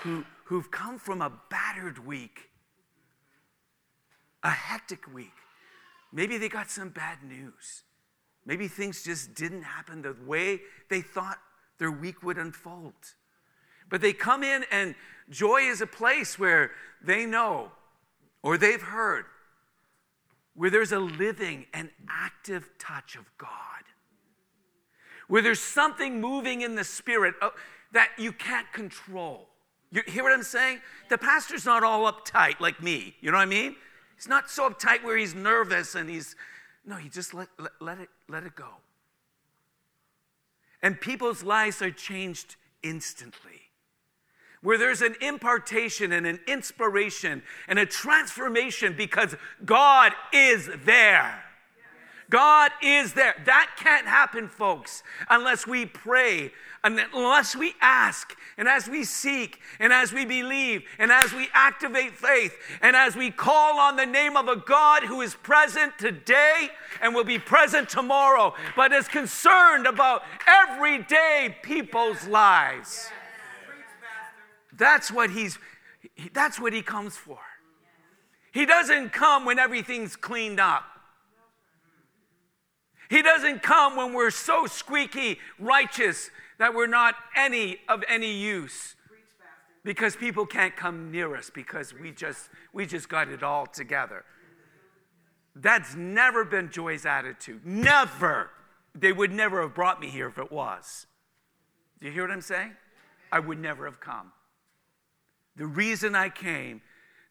who, 0.00 0.24
who've 0.46 0.70
come 0.70 0.98
from 0.98 1.20
a 1.20 1.30
battered 1.50 2.06
week, 2.06 2.48
a 4.42 4.48
hectic 4.48 5.12
week. 5.12 5.34
Maybe 6.10 6.38
they 6.38 6.48
got 6.48 6.70
some 6.70 6.88
bad 6.88 7.18
news. 7.22 7.82
Maybe 8.46 8.66
things 8.66 9.04
just 9.04 9.34
didn't 9.34 9.64
happen 9.64 10.00
the 10.00 10.16
way 10.24 10.62
they 10.88 11.02
thought 11.02 11.38
their 11.76 11.92
week 11.92 12.22
would 12.22 12.38
unfold. 12.38 12.94
But 13.90 14.00
they 14.00 14.14
come 14.14 14.42
in, 14.42 14.64
and 14.70 14.94
joy 15.28 15.64
is 15.64 15.82
a 15.82 15.86
place 15.86 16.38
where 16.38 16.70
they 17.04 17.26
know 17.26 17.72
or 18.42 18.56
they've 18.56 18.80
heard 18.80 19.26
where 20.54 20.70
there's 20.70 20.92
a 20.92 20.98
living 20.98 21.66
and 21.74 21.90
active 22.08 22.70
touch 22.78 23.16
of 23.16 23.26
God, 23.36 23.50
where 25.32 25.40
there's 25.40 25.62
something 25.62 26.20
moving 26.20 26.60
in 26.60 26.74
the 26.74 26.84
spirit 26.84 27.34
uh, 27.40 27.48
that 27.92 28.10
you 28.18 28.32
can't 28.32 28.70
control. 28.74 29.48
You 29.90 30.02
hear 30.06 30.24
what 30.24 30.34
I'm 30.34 30.42
saying? 30.42 30.82
The 31.08 31.16
pastor's 31.16 31.64
not 31.64 31.82
all 31.82 32.12
uptight 32.12 32.60
like 32.60 32.82
me. 32.82 33.14
You 33.22 33.30
know 33.30 33.38
what 33.38 33.44
I 33.44 33.46
mean? 33.46 33.76
He's 34.14 34.28
not 34.28 34.50
so 34.50 34.68
uptight 34.68 35.02
where 35.02 35.16
he's 35.16 35.34
nervous 35.34 35.94
and 35.94 36.10
he's, 36.10 36.36
no, 36.84 36.96
he 36.96 37.08
just 37.08 37.32
let, 37.32 37.48
let, 37.58 37.70
let 37.80 37.98
it, 37.98 38.10
let 38.28 38.44
it 38.44 38.54
go. 38.54 38.68
And 40.82 41.00
people's 41.00 41.42
lives 41.42 41.80
are 41.80 41.90
changed 41.90 42.56
instantly 42.82 43.70
where 44.60 44.76
there's 44.76 45.00
an 45.00 45.16
impartation 45.22 46.12
and 46.12 46.26
an 46.26 46.40
inspiration 46.46 47.42
and 47.68 47.78
a 47.78 47.86
transformation 47.86 48.94
because 48.94 49.34
God 49.64 50.12
is 50.34 50.68
there. 50.84 51.42
God 52.32 52.72
is 52.82 53.12
there. 53.12 53.34
That 53.44 53.72
can't 53.76 54.06
happen, 54.06 54.48
folks, 54.48 55.02
unless 55.28 55.66
we 55.66 55.84
pray, 55.84 56.50
and 56.82 56.98
unless 57.12 57.54
we 57.54 57.74
ask, 57.82 58.34
and 58.56 58.66
as 58.66 58.88
we 58.88 59.04
seek, 59.04 59.60
and 59.78 59.92
as 59.92 60.14
we 60.14 60.24
believe, 60.24 60.82
and 60.98 61.12
as 61.12 61.34
we 61.34 61.48
activate 61.52 62.12
faith, 62.12 62.56
and 62.80 62.96
as 62.96 63.14
we 63.14 63.30
call 63.30 63.78
on 63.78 63.96
the 63.96 64.06
name 64.06 64.38
of 64.38 64.48
a 64.48 64.56
God 64.56 65.02
who 65.02 65.20
is 65.20 65.34
present 65.34 65.98
today 65.98 66.70
and 67.02 67.14
will 67.14 67.22
be 67.22 67.38
present 67.38 67.90
tomorrow, 67.90 68.54
but 68.76 68.94
is 68.94 69.08
concerned 69.08 69.86
about 69.86 70.22
everyday 70.48 71.54
people's 71.60 72.26
lives. 72.26 73.10
That's 74.72 75.12
what 75.12 75.28
he's 75.28 75.58
that's 76.32 76.58
what 76.58 76.72
he 76.72 76.80
comes 76.80 77.14
for. 77.14 77.40
He 78.52 78.64
doesn't 78.64 79.10
come 79.10 79.44
when 79.44 79.58
everything's 79.58 80.16
cleaned 80.16 80.60
up. 80.60 80.91
He 83.12 83.20
doesn't 83.20 83.62
come 83.62 83.96
when 83.96 84.14
we're 84.14 84.30
so 84.30 84.64
squeaky 84.64 85.38
righteous 85.58 86.30
that 86.56 86.72
we're 86.72 86.86
not 86.86 87.14
any 87.36 87.76
of 87.86 88.02
any 88.08 88.32
use. 88.32 88.96
Because 89.84 90.16
people 90.16 90.46
can't 90.46 90.74
come 90.74 91.10
near 91.10 91.36
us 91.36 91.50
because 91.50 91.92
we 91.92 92.12
just 92.12 92.48
we 92.72 92.86
just 92.86 93.10
got 93.10 93.28
it 93.28 93.42
all 93.42 93.66
together. 93.66 94.24
That's 95.54 95.94
never 95.94 96.42
been 96.46 96.70
Joy's 96.70 97.04
attitude. 97.04 97.66
Never. 97.66 98.48
They 98.94 99.12
would 99.12 99.30
never 99.30 99.60
have 99.60 99.74
brought 99.74 100.00
me 100.00 100.08
here 100.08 100.28
if 100.28 100.38
it 100.38 100.50
was. 100.50 101.06
Do 102.00 102.06
you 102.06 102.14
hear 102.14 102.22
what 102.22 102.30
I'm 102.30 102.40
saying? 102.40 102.72
I 103.30 103.40
would 103.40 103.58
never 103.58 103.84
have 103.84 104.00
come. 104.00 104.32
The 105.56 105.66
reason 105.66 106.14
I 106.14 106.30
came 106.30 106.80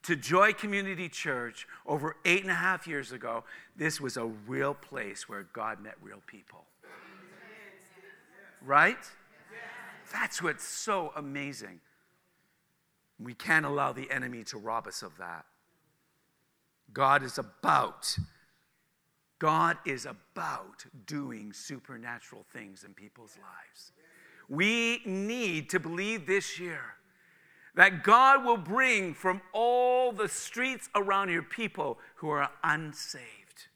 to 0.03 0.15
Joy 0.15 0.53
Community 0.53 1.09
Church 1.09 1.67
over 1.85 2.15
eight 2.25 2.41
and 2.41 2.51
a 2.51 2.55
half 2.55 2.87
years 2.87 3.11
ago, 3.11 3.43
this 3.75 4.01
was 4.01 4.17
a 4.17 4.25
real 4.25 4.73
place 4.73 5.29
where 5.29 5.43
God 5.53 5.81
met 5.81 5.95
real 6.01 6.21
people. 6.25 6.65
Right? 8.63 8.97
That's 10.11 10.41
what's 10.41 10.63
so 10.63 11.13
amazing. 11.15 11.79
We 13.19 13.33
can't 13.33 13.65
allow 13.65 13.93
the 13.93 14.09
enemy 14.11 14.43
to 14.45 14.57
rob 14.57 14.87
us 14.87 15.03
of 15.03 15.17
that. 15.17 15.45
God 16.93 17.23
is 17.23 17.37
about 17.37 18.17
God 19.39 19.77
is 19.87 20.05
about 20.05 20.85
doing 21.07 21.51
supernatural 21.51 22.45
things 22.53 22.83
in 22.83 22.93
people's 22.93 23.39
lives. 23.41 23.91
We 24.47 25.01
need 25.03 25.71
to 25.71 25.79
believe 25.79 26.27
this 26.27 26.59
year 26.59 26.81
that 27.75 28.03
God 28.03 28.43
will 28.43 28.57
bring 28.57 29.13
from 29.13 29.41
all 29.53 30.11
the 30.11 30.27
streets 30.27 30.89
around 30.95 31.29
your 31.29 31.43
people 31.43 31.97
who 32.15 32.29
are 32.29 32.49
unsaved. 32.63 33.67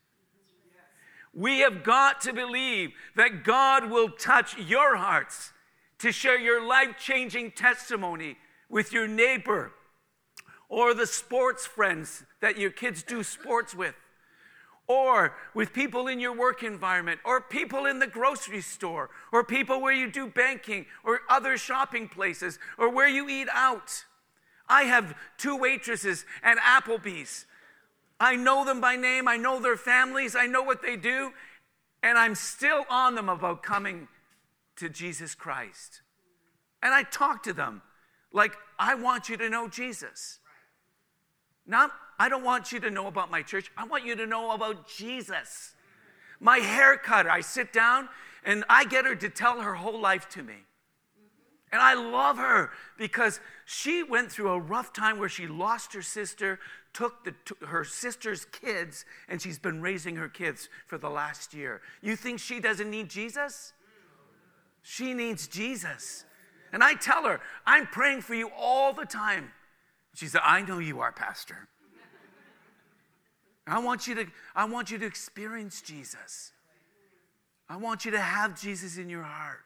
We 1.33 1.59
have 1.59 1.83
got 1.83 2.21
to 2.21 2.33
believe 2.33 2.91
that 3.15 3.43
God 3.43 3.89
will 3.89 4.09
touch 4.09 4.57
your 4.57 4.95
hearts 4.95 5.51
to 5.99 6.11
share 6.11 6.39
your 6.39 6.65
life 6.65 6.97
changing 6.99 7.51
testimony 7.51 8.37
with 8.69 8.93
your 8.93 9.07
neighbor 9.07 9.71
or 10.69 10.93
the 10.93 11.07
sports 11.07 11.65
friends 11.65 12.23
that 12.41 12.57
your 12.57 12.71
kids 12.71 13.03
do 13.03 13.23
sports 13.23 13.75
with 13.75 13.95
or 14.87 15.35
with 15.53 15.73
people 15.73 16.07
in 16.07 16.19
your 16.19 16.35
work 16.35 16.63
environment, 16.63 17.19
or 17.25 17.41
people 17.41 17.85
in 17.85 17.99
the 17.99 18.07
grocery 18.07 18.61
store, 18.61 19.09
or 19.31 19.43
people 19.43 19.81
where 19.81 19.93
you 19.93 20.11
do 20.11 20.27
banking, 20.27 20.85
or 21.03 21.21
other 21.29 21.57
shopping 21.57 22.07
places, 22.07 22.59
or 22.77 22.89
where 22.89 23.07
you 23.07 23.27
eat 23.27 23.47
out. 23.51 24.05
I 24.67 24.83
have 24.83 25.15
two 25.37 25.55
waitresses 25.55 26.25
at 26.43 26.57
Applebee's. 26.57 27.45
I 28.19 28.35
know 28.35 28.63
them 28.63 28.79
by 28.79 28.95
name, 28.95 29.27
I 29.27 29.37
know 29.37 29.59
their 29.59 29.75
families, 29.75 30.35
I 30.35 30.47
know 30.47 30.63
what 30.63 30.81
they 30.81 30.95
do, 30.95 31.31
and 32.01 32.17
I'm 32.17 32.35
still 32.35 32.85
on 32.89 33.15
them 33.15 33.27
about 33.27 33.63
coming 33.63 34.07
to 34.77 34.89
Jesus 34.89 35.35
Christ. 35.35 36.01
And 36.81 36.93
I 36.93 37.03
talk 37.03 37.43
to 37.43 37.53
them 37.53 37.81
like, 38.31 38.53
I 38.77 38.95
want 38.95 39.29
you 39.29 39.37
to 39.37 39.49
know 39.49 39.67
Jesus. 39.67 40.39
Not 41.65 41.91
I 42.17 42.29
don't 42.29 42.43
want 42.43 42.71
you 42.71 42.79
to 42.79 42.89
know 42.89 43.07
about 43.07 43.29
my 43.29 43.41
church. 43.41 43.71
I 43.77 43.85
want 43.85 44.05
you 44.05 44.15
to 44.15 44.25
know 44.25 44.51
about 44.51 44.87
Jesus. 44.87 45.73
My 46.39 46.59
haircutter, 46.59 47.29
I 47.29 47.41
sit 47.41 47.73
down 47.73 48.09
and 48.43 48.63
I 48.69 48.85
get 48.85 49.05
her 49.05 49.15
to 49.15 49.29
tell 49.29 49.61
her 49.61 49.73
whole 49.73 49.99
life 49.99 50.29
to 50.29 50.43
me. 50.43 50.55
And 51.71 51.81
I 51.81 51.93
love 51.95 52.37
her 52.37 52.71
because 52.97 53.39
she 53.65 54.03
went 54.03 54.31
through 54.31 54.49
a 54.49 54.59
rough 54.59 54.93
time 54.93 55.19
where 55.19 55.27
she 55.27 55.47
lost 55.47 55.93
her 55.93 56.01
sister, 56.01 56.59
took 56.93 57.25
the, 57.25 57.33
her 57.65 57.83
sister's 57.83 58.45
kids, 58.45 59.03
and 59.27 59.41
she's 59.41 59.59
been 59.59 59.81
raising 59.81 60.15
her 60.15 60.29
kids 60.29 60.69
for 60.87 60.97
the 60.97 61.09
last 61.09 61.53
year. 61.53 61.81
You 62.01 62.15
think 62.15 62.39
she 62.39 62.61
doesn't 62.61 62.89
need 62.89 63.09
Jesus? 63.09 63.73
She 64.83 65.13
needs 65.13 65.47
Jesus. 65.47 66.23
And 66.71 66.83
I 66.83 66.93
tell 66.93 67.23
her, 67.23 67.41
I'm 67.65 67.87
praying 67.87 68.21
for 68.21 68.35
you 68.35 68.51
all 68.57 68.93
the 68.93 69.05
time. 69.05 69.51
She 70.13 70.27
said, 70.27 70.41
I 70.45 70.61
know 70.61 70.79
you 70.79 71.01
are, 71.01 71.11
Pastor. 71.11 71.67
I 73.67 73.79
want 73.79 74.07
you 74.07 74.15
to, 74.15 74.27
I 74.55 74.65
want 74.65 74.91
you 74.91 74.97
to 74.99 75.05
experience 75.05 75.81
Jesus. 75.81 76.51
I 77.67 77.77
want 77.77 78.05
you 78.05 78.11
to 78.11 78.19
have 78.19 78.59
Jesus 78.59 78.97
in 78.97 79.09
your 79.09 79.23
heart. 79.23 79.61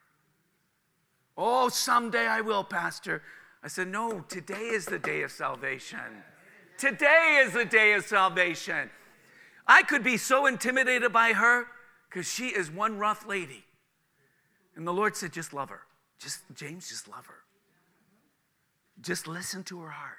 Oh, 1.37 1.69
someday 1.69 2.27
I 2.27 2.41
will, 2.41 2.63
Pastor. 2.63 3.21
I 3.63 3.67
said, 3.67 3.89
No, 3.89 4.21
today 4.21 4.69
is 4.69 4.85
the 4.85 4.99
day 4.99 5.21
of 5.21 5.31
salvation. 5.31 5.99
Today 6.77 7.41
is 7.43 7.53
the 7.53 7.65
day 7.65 7.93
of 7.93 8.05
salvation. 8.05 8.89
I 9.67 9.83
could 9.83 10.03
be 10.03 10.17
so 10.17 10.45
intimidated 10.45 11.11
by 11.11 11.33
her 11.33 11.65
because 12.09 12.31
she 12.31 12.47
is 12.47 12.71
one 12.71 12.97
rough 12.97 13.27
lady. 13.27 13.65
And 14.75 14.87
the 14.87 14.93
Lord 14.93 15.15
said, 15.15 15.33
Just 15.33 15.53
love 15.53 15.69
her. 15.69 15.81
Just, 16.19 16.39
James, 16.53 16.87
just 16.89 17.07
love 17.09 17.25
her. 17.25 17.43
Just 19.01 19.27
listen 19.27 19.63
to 19.65 19.81
her 19.81 19.89
heart. 19.89 20.15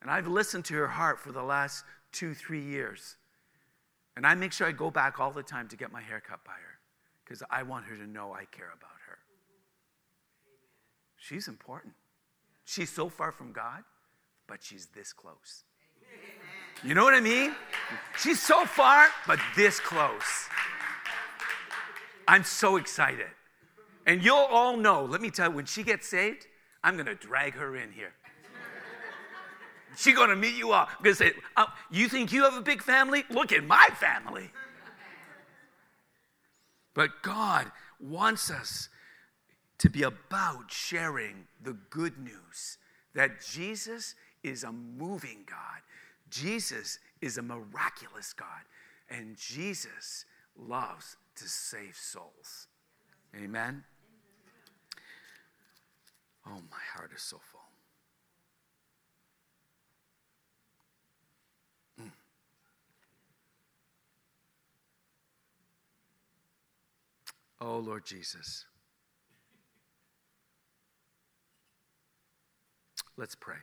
And 0.00 0.10
I've 0.10 0.26
listened 0.26 0.64
to 0.66 0.74
her 0.74 0.88
heart 0.88 1.20
for 1.20 1.32
the 1.32 1.42
last 1.42 1.84
two, 2.12 2.34
three 2.34 2.62
years. 2.62 3.16
And 4.16 4.26
I 4.26 4.34
make 4.34 4.52
sure 4.52 4.66
I 4.66 4.72
go 4.72 4.90
back 4.90 5.18
all 5.18 5.30
the 5.30 5.42
time 5.42 5.68
to 5.68 5.76
get 5.76 5.90
my 5.90 6.02
hair 6.02 6.20
cut 6.20 6.44
by 6.44 6.52
her 6.52 6.78
because 7.24 7.42
I 7.50 7.62
want 7.62 7.86
her 7.86 7.96
to 7.96 8.06
know 8.06 8.32
I 8.32 8.44
care 8.44 8.70
about 8.76 8.90
her. 9.08 9.18
She's 11.16 11.48
important. 11.48 11.94
She's 12.64 12.90
so 12.90 13.08
far 13.08 13.32
from 13.32 13.52
God, 13.52 13.84
but 14.46 14.62
she's 14.62 14.86
this 14.94 15.12
close. 15.12 15.64
You 16.84 16.94
know 16.94 17.04
what 17.04 17.14
I 17.14 17.20
mean? 17.20 17.54
She's 18.18 18.40
so 18.40 18.64
far, 18.66 19.06
but 19.26 19.38
this 19.56 19.78
close. 19.78 20.48
I'm 22.26 22.44
so 22.44 22.76
excited. 22.76 23.28
And 24.06 24.22
you'll 24.22 24.36
all 24.36 24.76
know, 24.76 25.04
let 25.04 25.20
me 25.20 25.30
tell 25.30 25.50
you, 25.50 25.56
when 25.56 25.66
she 25.66 25.82
gets 25.84 26.08
saved, 26.08 26.46
I'm 26.82 26.94
going 26.94 27.06
to 27.06 27.14
drag 27.14 27.54
her 27.54 27.76
in 27.76 27.92
here. 27.92 28.14
She's 29.96 30.14
going 30.14 30.30
to 30.30 30.36
meet 30.36 30.54
you 30.54 30.72
all. 30.72 30.86
I'm 30.86 31.02
going 31.02 31.16
to 31.16 31.24
say, 31.24 31.32
oh, 31.56 31.66
You 31.90 32.08
think 32.08 32.32
you 32.32 32.44
have 32.44 32.54
a 32.54 32.62
big 32.62 32.82
family? 32.82 33.24
Look 33.30 33.52
at 33.52 33.64
my 33.64 33.88
family. 33.94 34.50
But 36.94 37.22
God 37.22 37.70
wants 38.00 38.50
us 38.50 38.88
to 39.78 39.88
be 39.88 40.02
about 40.02 40.70
sharing 40.70 41.46
the 41.62 41.76
good 41.90 42.18
news 42.18 42.78
that 43.14 43.40
Jesus 43.40 44.14
is 44.42 44.64
a 44.64 44.72
moving 44.72 45.44
God, 45.46 45.80
Jesus 46.30 46.98
is 47.20 47.38
a 47.38 47.42
miraculous 47.42 48.32
God, 48.32 48.62
and 49.10 49.36
Jesus 49.36 50.24
loves 50.56 51.16
to 51.36 51.44
save 51.48 51.96
souls. 51.96 52.68
Amen. 53.36 53.84
Oh, 56.46 56.60
my 56.70 56.78
heart 56.94 57.10
is 57.14 57.22
so 57.22 57.38
full. 57.50 57.51
Oh, 67.64 67.78
Lord 67.78 68.04
Jesus. 68.04 68.64
Let's 73.16 73.36
pray. 73.36 73.58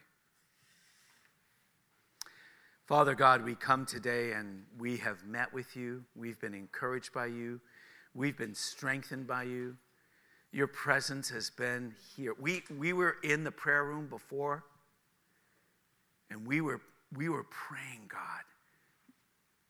Father 2.85 3.13
God, 3.13 3.43
we 3.43 3.55
come 3.55 3.85
today 3.85 4.31
and 4.31 4.63
we 4.79 4.95
have 4.97 5.25
met 5.25 5.53
with 5.53 5.75
you. 5.75 6.05
We've 6.15 6.39
been 6.39 6.53
encouraged 6.53 7.11
by 7.11 7.25
you. 7.25 7.59
We've 8.13 8.37
been 8.37 8.55
strengthened 8.55 9.27
by 9.27 9.43
you. 9.43 9.75
Your 10.53 10.67
presence 10.67 11.29
has 11.31 11.49
been 11.49 11.93
here. 12.15 12.33
We, 12.39 12.63
we 12.77 12.93
were 12.93 13.17
in 13.21 13.43
the 13.43 13.51
prayer 13.51 13.83
room 13.83 14.07
before, 14.07 14.63
and 16.31 16.47
we 16.47 16.61
were, 16.61 16.79
we 17.17 17.27
were 17.27 17.43
praying, 17.43 18.03
God, 18.07 18.45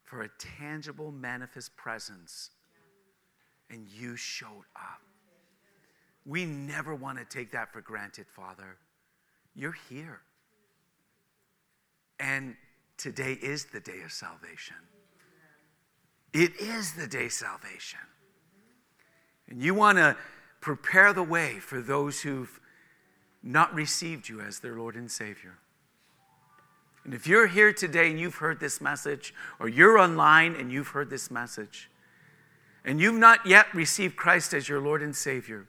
for 0.03 0.21
a 0.21 0.30
tangible, 0.59 1.11
manifest 1.11 1.75
presence, 1.75 2.51
and 3.70 3.88
you 3.89 4.15
showed 4.15 4.65
up. 4.76 5.01
We 6.26 6.45
never 6.45 6.93
want 6.93 7.17
to 7.17 7.26
take 7.26 7.51
that 7.51 7.72
for 7.72 7.82
granted, 7.82 8.28
Father. 8.28 8.78
You're 9.55 9.76
here. 9.89 10.22
And 12.20 12.55
today 12.97 13.34
is 13.34 13.65
the 13.65 13.80
day 13.80 14.01
of 14.03 14.11
salvation. 14.11 14.76
It 16.34 16.59
is 16.59 16.93
the 16.93 17.07
day 17.07 17.26
of 17.26 17.32
salvation. 17.32 17.99
And 19.47 19.61
you 19.61 19.74
want 19.74 19.97
to 19.97 20.15
prepare 20.61 21.13
the 21.13 21.24
way 21.24 21.59
for 21.59 21.82
those 21.82 22.22
who've 22.22 22.59
not 23.41 23.74
received 23.74 24.30
you 24.30 24.41
as 24.41 24.59
their 24.59 24.76
Lord 24.76 24.95
and 24.95 25.09
Savior. 25.09 25.57
And 27.05 27.13
if 27.13 27.26
you're 27.26 27.47
here 27.47 27.74
today 27.74 28.11
and 28.11 28.20
you've 28.20 28.36
heard 28.36 28.59
this 28.59 28.82
message, 28.82 29.34
or 29.59 29.70
you're 29.70 29.97
online 29.97 30.55
and 30.55 30.72
you've 30.72 30.89
heard 30.89 31.09
this 31.09 31.32
message, 31.32 31.89
and 32.89 32.99
you've 32.99 33.13
not 33.13 33.45
yet 33.45 33.67
received 33.75 34.15
Christ 34.15 34.51
as 34.51 34.67
your 34.67 34.79
Lord 34.79 35.03
and 35.03 35.15
Savior, 35.15 35.67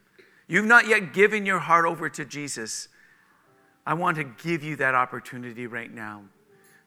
you've 0.48 0.64
not 0.64 0.88
yet 0.88 1.12
given 1.12 1.44
your 1.44 1.58
heart 1.58 1.84
over 1.84 2.08
to 2.08 2.24
Jesus, 2.24 2.88
I 3.84 3.92
want 3.92 4.16
to 4.16 4.24
give 4.24 4.62
you 4.62 4.74
that 4.76 4.94
opportunity 4.94 5.66
right 5.66 5.92
now. 5.92 6.22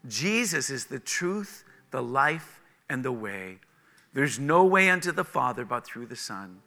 Jesus 0.08 0.72
is 0.72 0.86
the 0.88 0.98
truth, 0.98 1.64
the 1.92 2.02
life, 2.02 2.62
and 2.90 3.06
the 3.06 3.12
way. 3.12 3.60
There's 4.16 4.40
no 4.40 4.66
way 4.66 4.90
unto 4.90 5.12
the 5.12 5.24
Father 5.24 5.66
but 5.66 5.86
through 5.86 6.08
the 6.08 6.16
Son. 6.16 6.62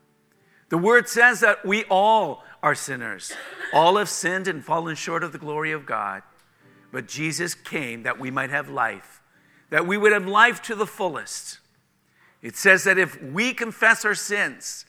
The 0.69 0.79
word 0.79 1.09
says 1.09 1.41
that 1.41 1.67
we 1.67 1.83
all 1.91 2.45
are 2.63 2.77
sinners. 2.77 3.33
All 3.73 3.97
have 3.97 4.09
sinned 4.09 4.47
and 4.47 4.65
fallen 4.65 4.95
short 4.95 5.25
of 5.25 5.33
the 5.33 5.39
glory 5.39 5.73
of 5.73 5.87
God. 5.87 6.23
But 6.93 7.09
Jesus 7.09 7.55
came 7.55 8.05
that 8.05 8.21
we 8.21 8.31
might 8.31 8.51
have 8.51 8.71
life, 8.71 9.21
that 9.71 9.89
we 9.89 9.99
would 9.99 10.13
have 10.13 10.29
life 10.29 10.63
to 10.63 10.77
the 10.77 10.87
fullest. 10.87 11.59
It 12.43 12.57
says 12.57 12.85
that 12.85 12.99
if 12.99 13.21
we 13.23 13.55
confess 13.55 14.05
our 14.05 14.15
sins, 14.15 14.85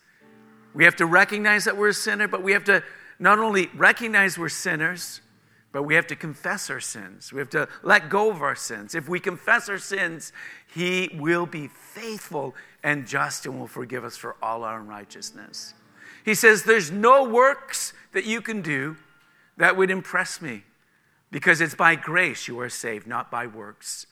we 0.74 0.84
have 0.84 0.96
to 0.98 1.06
recognize 1.06 1.66
that 1.66 1.78
we're 1.78 1.90
a 1.90 1.94
sinner, 1.94 2.28
but 2.28 2.44
we 2.44 2.52
have 2.52 2.64
to 2.66 2.84
not 3.20 3.40
only 3.40 3.68
recognize 3.76 4.38
we're 4.38 4.50
sinners, 4.50 5.22
but 5.72 5.84
we 5.84 5.96
have 5.96 6.08
to 6.08 6.16
confess 6.16 6.70
our 6.70 6.80
sins. 6.80 7.34
We 7.34 7.40
have 7.40 7.50
to 7.52 7.68
let 7.84 8.10
go 8.10 8.30
of 8.32 8.42
our 8.42 8.56
sins. 8.56 8.96
If 8.96 9.10
we 9.10 9.20
confess 9.20 9.70
our 9.70 9.78
sins, 9.78 10.34
He 10.74 11.10
will 11.16 11.46
be 11.46 11.68
faithful 11.68 12.56
and 12.84 13.08
just 13.08 13.46
and 13.46 13.60
will 13.60 13.68
forgive 13.68 14.04
us 14.04 14.18
for 14.18 14.36
all 14.42 14.64
our 14.64 14.80
unrighteousness. 14.80 15.74
He 16.24 16.36
says, 16.36 16.64
There's 16.64 16.92
no 16.92 17.24
works 17.24 17.94
that 18.14 18.26
you 18.26 18.42
can 18.42 18.62
do 18.62 18.98
that 19.58 19.76
would 19.76 19.90
impress 19.90 20.42
me 20.42 20.64
because 21.32 21.60
it's 21.62 21.76
by 21.76 21.96
grace 21.96 22.48
you 22.48 22.60
are 22.60 22.70
saved, 22.70 23.08
not 23.08 23.30
by 23.30 23.48
works. 23.48 24.08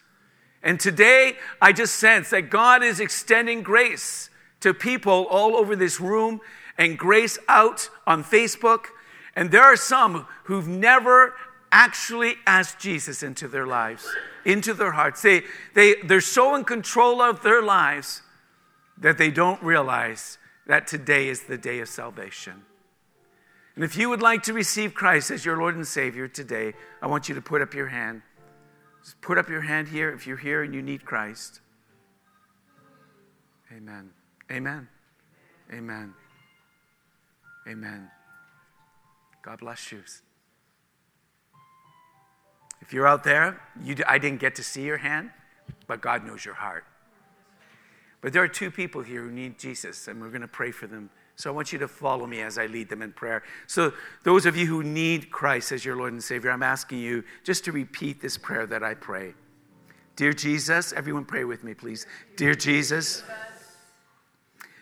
And 0.65 0.79
today, 0.79 1.35
I 1.61 1.71
just 1.71 1.95
sense 1.95 2.31
that 2.31 2.49
God 2.49 2.83
is 2.83 2.99
extending 2.99 3.61
grace 3.61 4.31
to 4.61 4.73
people 4.73 5.27
all 5.29 5.55
over 5.55 5.75
this 5.75 6.01
room 6.01 6.41
and 6.75 6.97
grace 6.97 7.37
out 7.47 7.89
on 8.07 8.23
Facebook. 8.23 8.87
And 9.35 9.51
there 9.51 9.61
are 9.61 9.75
some 9.75 10.25
who've 10.45 10.67
never 10.67 11.35
actually 11.71 12.35
asked 12.47 12.79
Jesus 12.79 13.21
into 13.21 13.47
their 13.47 13.67
lives, 13.67 14.07
into 14.43 14.73
their 14.73 14.93
hearts. 14.93 15.21
They, 15.21 15.43
they, 15.75 15.95
they're 16.03 16.19
so 16.19 16.55
in 16.55 16.63
control 16.63 17.21
of 17.21 17.43
their 17.43 17.61
lives 17.61 18.23
that 18.97 19.19
they 19.19 19.29
don't 19.29 19.61
realize 19.61 20.39
that 20.65 20.87
today 20.87 21.27
is 21.27 21.43
the 21.43 21.59
day 21.59 21.79
of 21.79 21.89
salvation. 21.89 22.63
And 23.75 23.83
if 23.83 23.95
you 23.95 24.09
would 24.09 24.21
like 24.21 24.41
to 24.43 24.53
receive 24.53 24.95
Christ 24.95 25.29
as 25.29 25.45
your 25.45 25.57
Lord 25.57 25.75
and 25.75 25.85
Savior 25.85 26.27
today, 26.27 26.73
I 27.03 27.07
want 27.07 27.29
you 27.29 27.35
to 27.35 27.41
put 27.41 27.61
up 27.61 27.75
your 27.75 27.87
hand. 27.87 28.23
Just 29.05 29.21
put 29.21 29.37
up 29.37 29.47
your 29.47 29.61
hand 29.61 29.87
here 29.87 30.11
if 30.11 30.25
you're 30.25 30.35
here 30.35 30.63
and 30.63 30.73
you 30.73 30.81
need 30.81 31.05
Christ. 31.05 31.61
Amen. 33.71 34.09
Amen. 34.51 34.87
Amen. 35.71 36.15
Amen. 37.67 38.09
God 39.43 39.59
bless 39.59 39.91
you. 39.91 40.01
If 42.81 42.93
you're 42.93 43.07
out 43.07 43.23
there, 43.23 43.61
you, 43.83 43.95
I 44.07 44.17
didn't 44.17 44.39
get 44.39 44.55
to 44.55 44.63
see 44.63 44.83
your 44.83 44.97
hand, 44.97 45.29
but 45.85 46.01
God 46.01 46.25
knows 46.25 46.43
your 46.43 46.55
heart. 46.55 46.85
But 48.21 48.33
there 48.33 48.41
are 48.41 48.47
two 48.47 48.71
people 48.71 49.03
here 49.03 49.21
who 49.21 49.31
need 49.31 49.59
Jesus, 49.59 50.07
and 50.07 50.19
we're 50.19 50.29
going 50.29 50.41
to 50.41 50.47
pray 50.47 50.71
for 50.71 50.87
them. 50.87 51.11
So 51.37 51.49
I 51.49 51.53
want 51.53 51.73
you 51.73 51.79
to 51.79 51.87
follow 51.87 52.25
me 52.25 52.41
as 52.41 52.57
I 52.57 52.65
lead 52.67 52.89
them 52.89 53.01
in 53.01 53.11
prayer. 53.11 53.43
So, 53.67 53.91
those 54.23 54.45
of 54.45 54.55
you 54.55 54.67
who 54.67 54.83
need 54.83 55.31
Christ 55.31 55.71
as 55.73 55.83
your 55.83 55.97
Lord 55.97 56.13
and 56.13 56.23
Savior, 56.23 56.49
I'm 56.49 56.63
asking 56.63 56.99
you 56.99 57.23
just 57.43 57.65
to 57.65 57.71
repeat 57.73 58.21
this 58.21 58.37
prayer 58.37 58.65
that 58.67 58.83
I 58.83 58.93
pray. 58.93 59.33
Dear 60.15 60.31
Jesus, 60.31 60.93
everyone 60.93 61.25
pray 61.25 61.43
with 61.43 61.63
me, 61.63 61.73
please. 61.73 62.07
Dear 62.37 62.55
Jesus, 62.55 63.21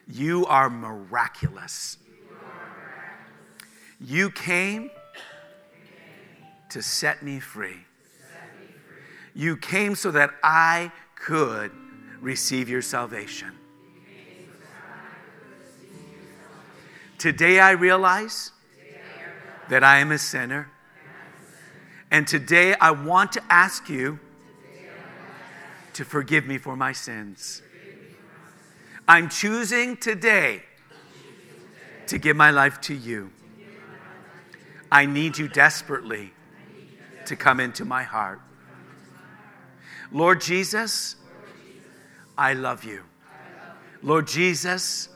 you 0.08 0.46
are 0.46 0.70
miraculous. 0.70 1.98
You 4.00 4.30
came 4.30 4.92
to 6.70 6.84
set 6.84 7.24
me 7.24 7.40
free. 7.40 7.78
You 9.34 9.58
came 9.58 9.96
so 9.96 10.12
that 10.12 10.32
I 10.44 10.92
could 11.16 11.72
receive 12.22 12.70
your 12.70 12.84
salvation. 12.84 13.54
Today 17.24 17.58
I 17.58 17.72
realize 17.72 18.52
that 19.70 19.82
I 19.82 20.00
am 20.00 20.12
a 20.12 20.18
sinner. 20.18 20.70
And 22.12 22.28
today 22.28 22.76
I 22.82 22.92
want 22.92 23.32
to 23.32 23.44
ask 23.50 23.88
you 23.88 24.20
to 25.94 26.04
forgive 26.04 26.46
me 26.46 26.58
for 26.58 26.76
my 26.76 26.92
sins. 26.92 27.62
I'm 29.08 29.30
choosing 29.30 29.96
today 29.96 30.64
to 32.08 32.18
give 32.18 32.36
my 32.36 32.52
life 32.52 32.82
to 32.82 32.94
you. 32.94 33.32
I 34.92 35.06
need 35.06 35.38
you 35.38 35.48
desperately 35.48 36.34
to 37.26 37.38
come 37.38 37.62
into 37.62 37.86
my 37.86 38.04
heart. 38.04 38.42
Lord 40.12 40.42
Jesus, 40.42 41.16
I 42.38 42.52
love 42.52 42.84
you. 42.84 43.04
Lord 44.02 44.28
Jesus, 44.28 45.08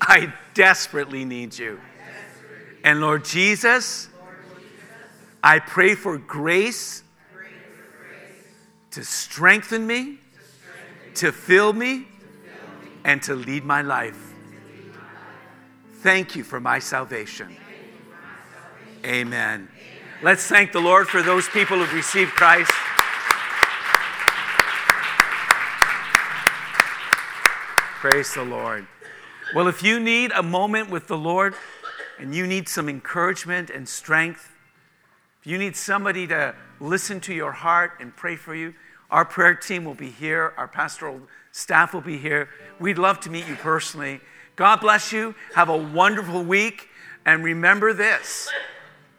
I 0.00 0.32
desperately 0.54 1.24
need 1.24 1.58
you. 1.58 1.80
And 2.84 3.00
Lord 3.00 3.24
Jesus, 3.24 4.08
I 5.42 5.58
pray 5.58 5.94
for 5.94 6.18
grace 6.18 7.02
to 8.92 9.04
strengthen 9.04 9.86
me, 9.86 10.18
to 11.14 11.32
fill 11.32 11.72
me, 11.72 12.06
and 13.04 13.22
to 13.22 13.34
lead 13.34 13.64
my 13.64 13.82
life. 13.82 14.32
Thank 16.00 16.36
you 16.36 16.44
for 16.44 16.60
my 16.60 16.78
salvation. 16.78 17.56
Amen. 19.04 19.68
Let's 20.22 20.46
thank 20.46 20.72
the 20.72 20.80
Lord 20.80 21.08
for 21.08 21.22
those 21.22 21.48
people 21.48 21.78
who've 21.78 21.92
received 21.92 22.32
Christ. 22.32 22.72
Praise 28.00 28.32
the 28.34 28.44
Lord. 28.44 28.86
Well, 29.54 29.68
if 29.68 29.82
you 29.82 30.00
need 30.00 30.32
a 30.32 30.42
moment 30.42 30.90
with 30.90 31.06
the 31.06 31.16
Lord 31.16 31.54
and 32.18 32.34
you 32.34 32.46
need 32.46 32.68
some 32.68 32.88
encouragement 32.88 33.70
and 33.70 33.88
strength, 33.88 34.50
if 35.40 35.46
you 35.46 35.56
need 35.56 35.76
somebody 35.76 36.26
to 36.26 36.54
listen 36.80 37.20
to 37.20 37.34
your 37.34 37.52
heart 37.52 37.92
and 38.00 38.14
pray 38.14 38.34
for 38.34 38.54
you, 38.54 38.74
our 39.10 39.24
prayer 39.24 39.54
team 39.54 39.84
will 39.84 39.94
be 39.94 40.10
here, 40.10 40.52
our 40.56 40.66
pastoral 40.66 41.20
staff 41.52 41.94
will 41.94 42.00
be 42.00 42.18
here. 42.18 42.48
We'd 42.80 42.98
love 42.98 43.20
to 43.20 43.30
meet 43.30 43.46
you 43.46 43.54
personally. 43.54 44.20
God 44.56 44.80
bless 44.80 45.12
you. 45.12 45.34
Have 45.54 45.68
a 45.68 45.76
wonderful 45.76 46.42
week. 46.42 46.88
And 47.24 47.44
remember 47.44 47.92
this 47.92 48.48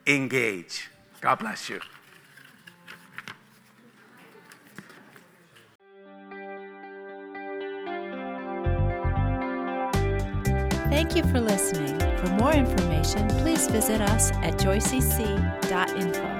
engage. 0.05 0.89
God 1.21 1.39
bless 1.39 1.69
you. 1.69 1.79
Thank 10.97 11.15
you 11.15 11.21
for 11.31 11.39
listening. 11.39 11.99
For 12.17 12.27
more 12.31 12.53
information, 12.53 13.27
please 13.27 13.67
visit 13.67 14.01
us 14.01 14.31
at 14.41 14.55
joycc.info. 14.55 16.36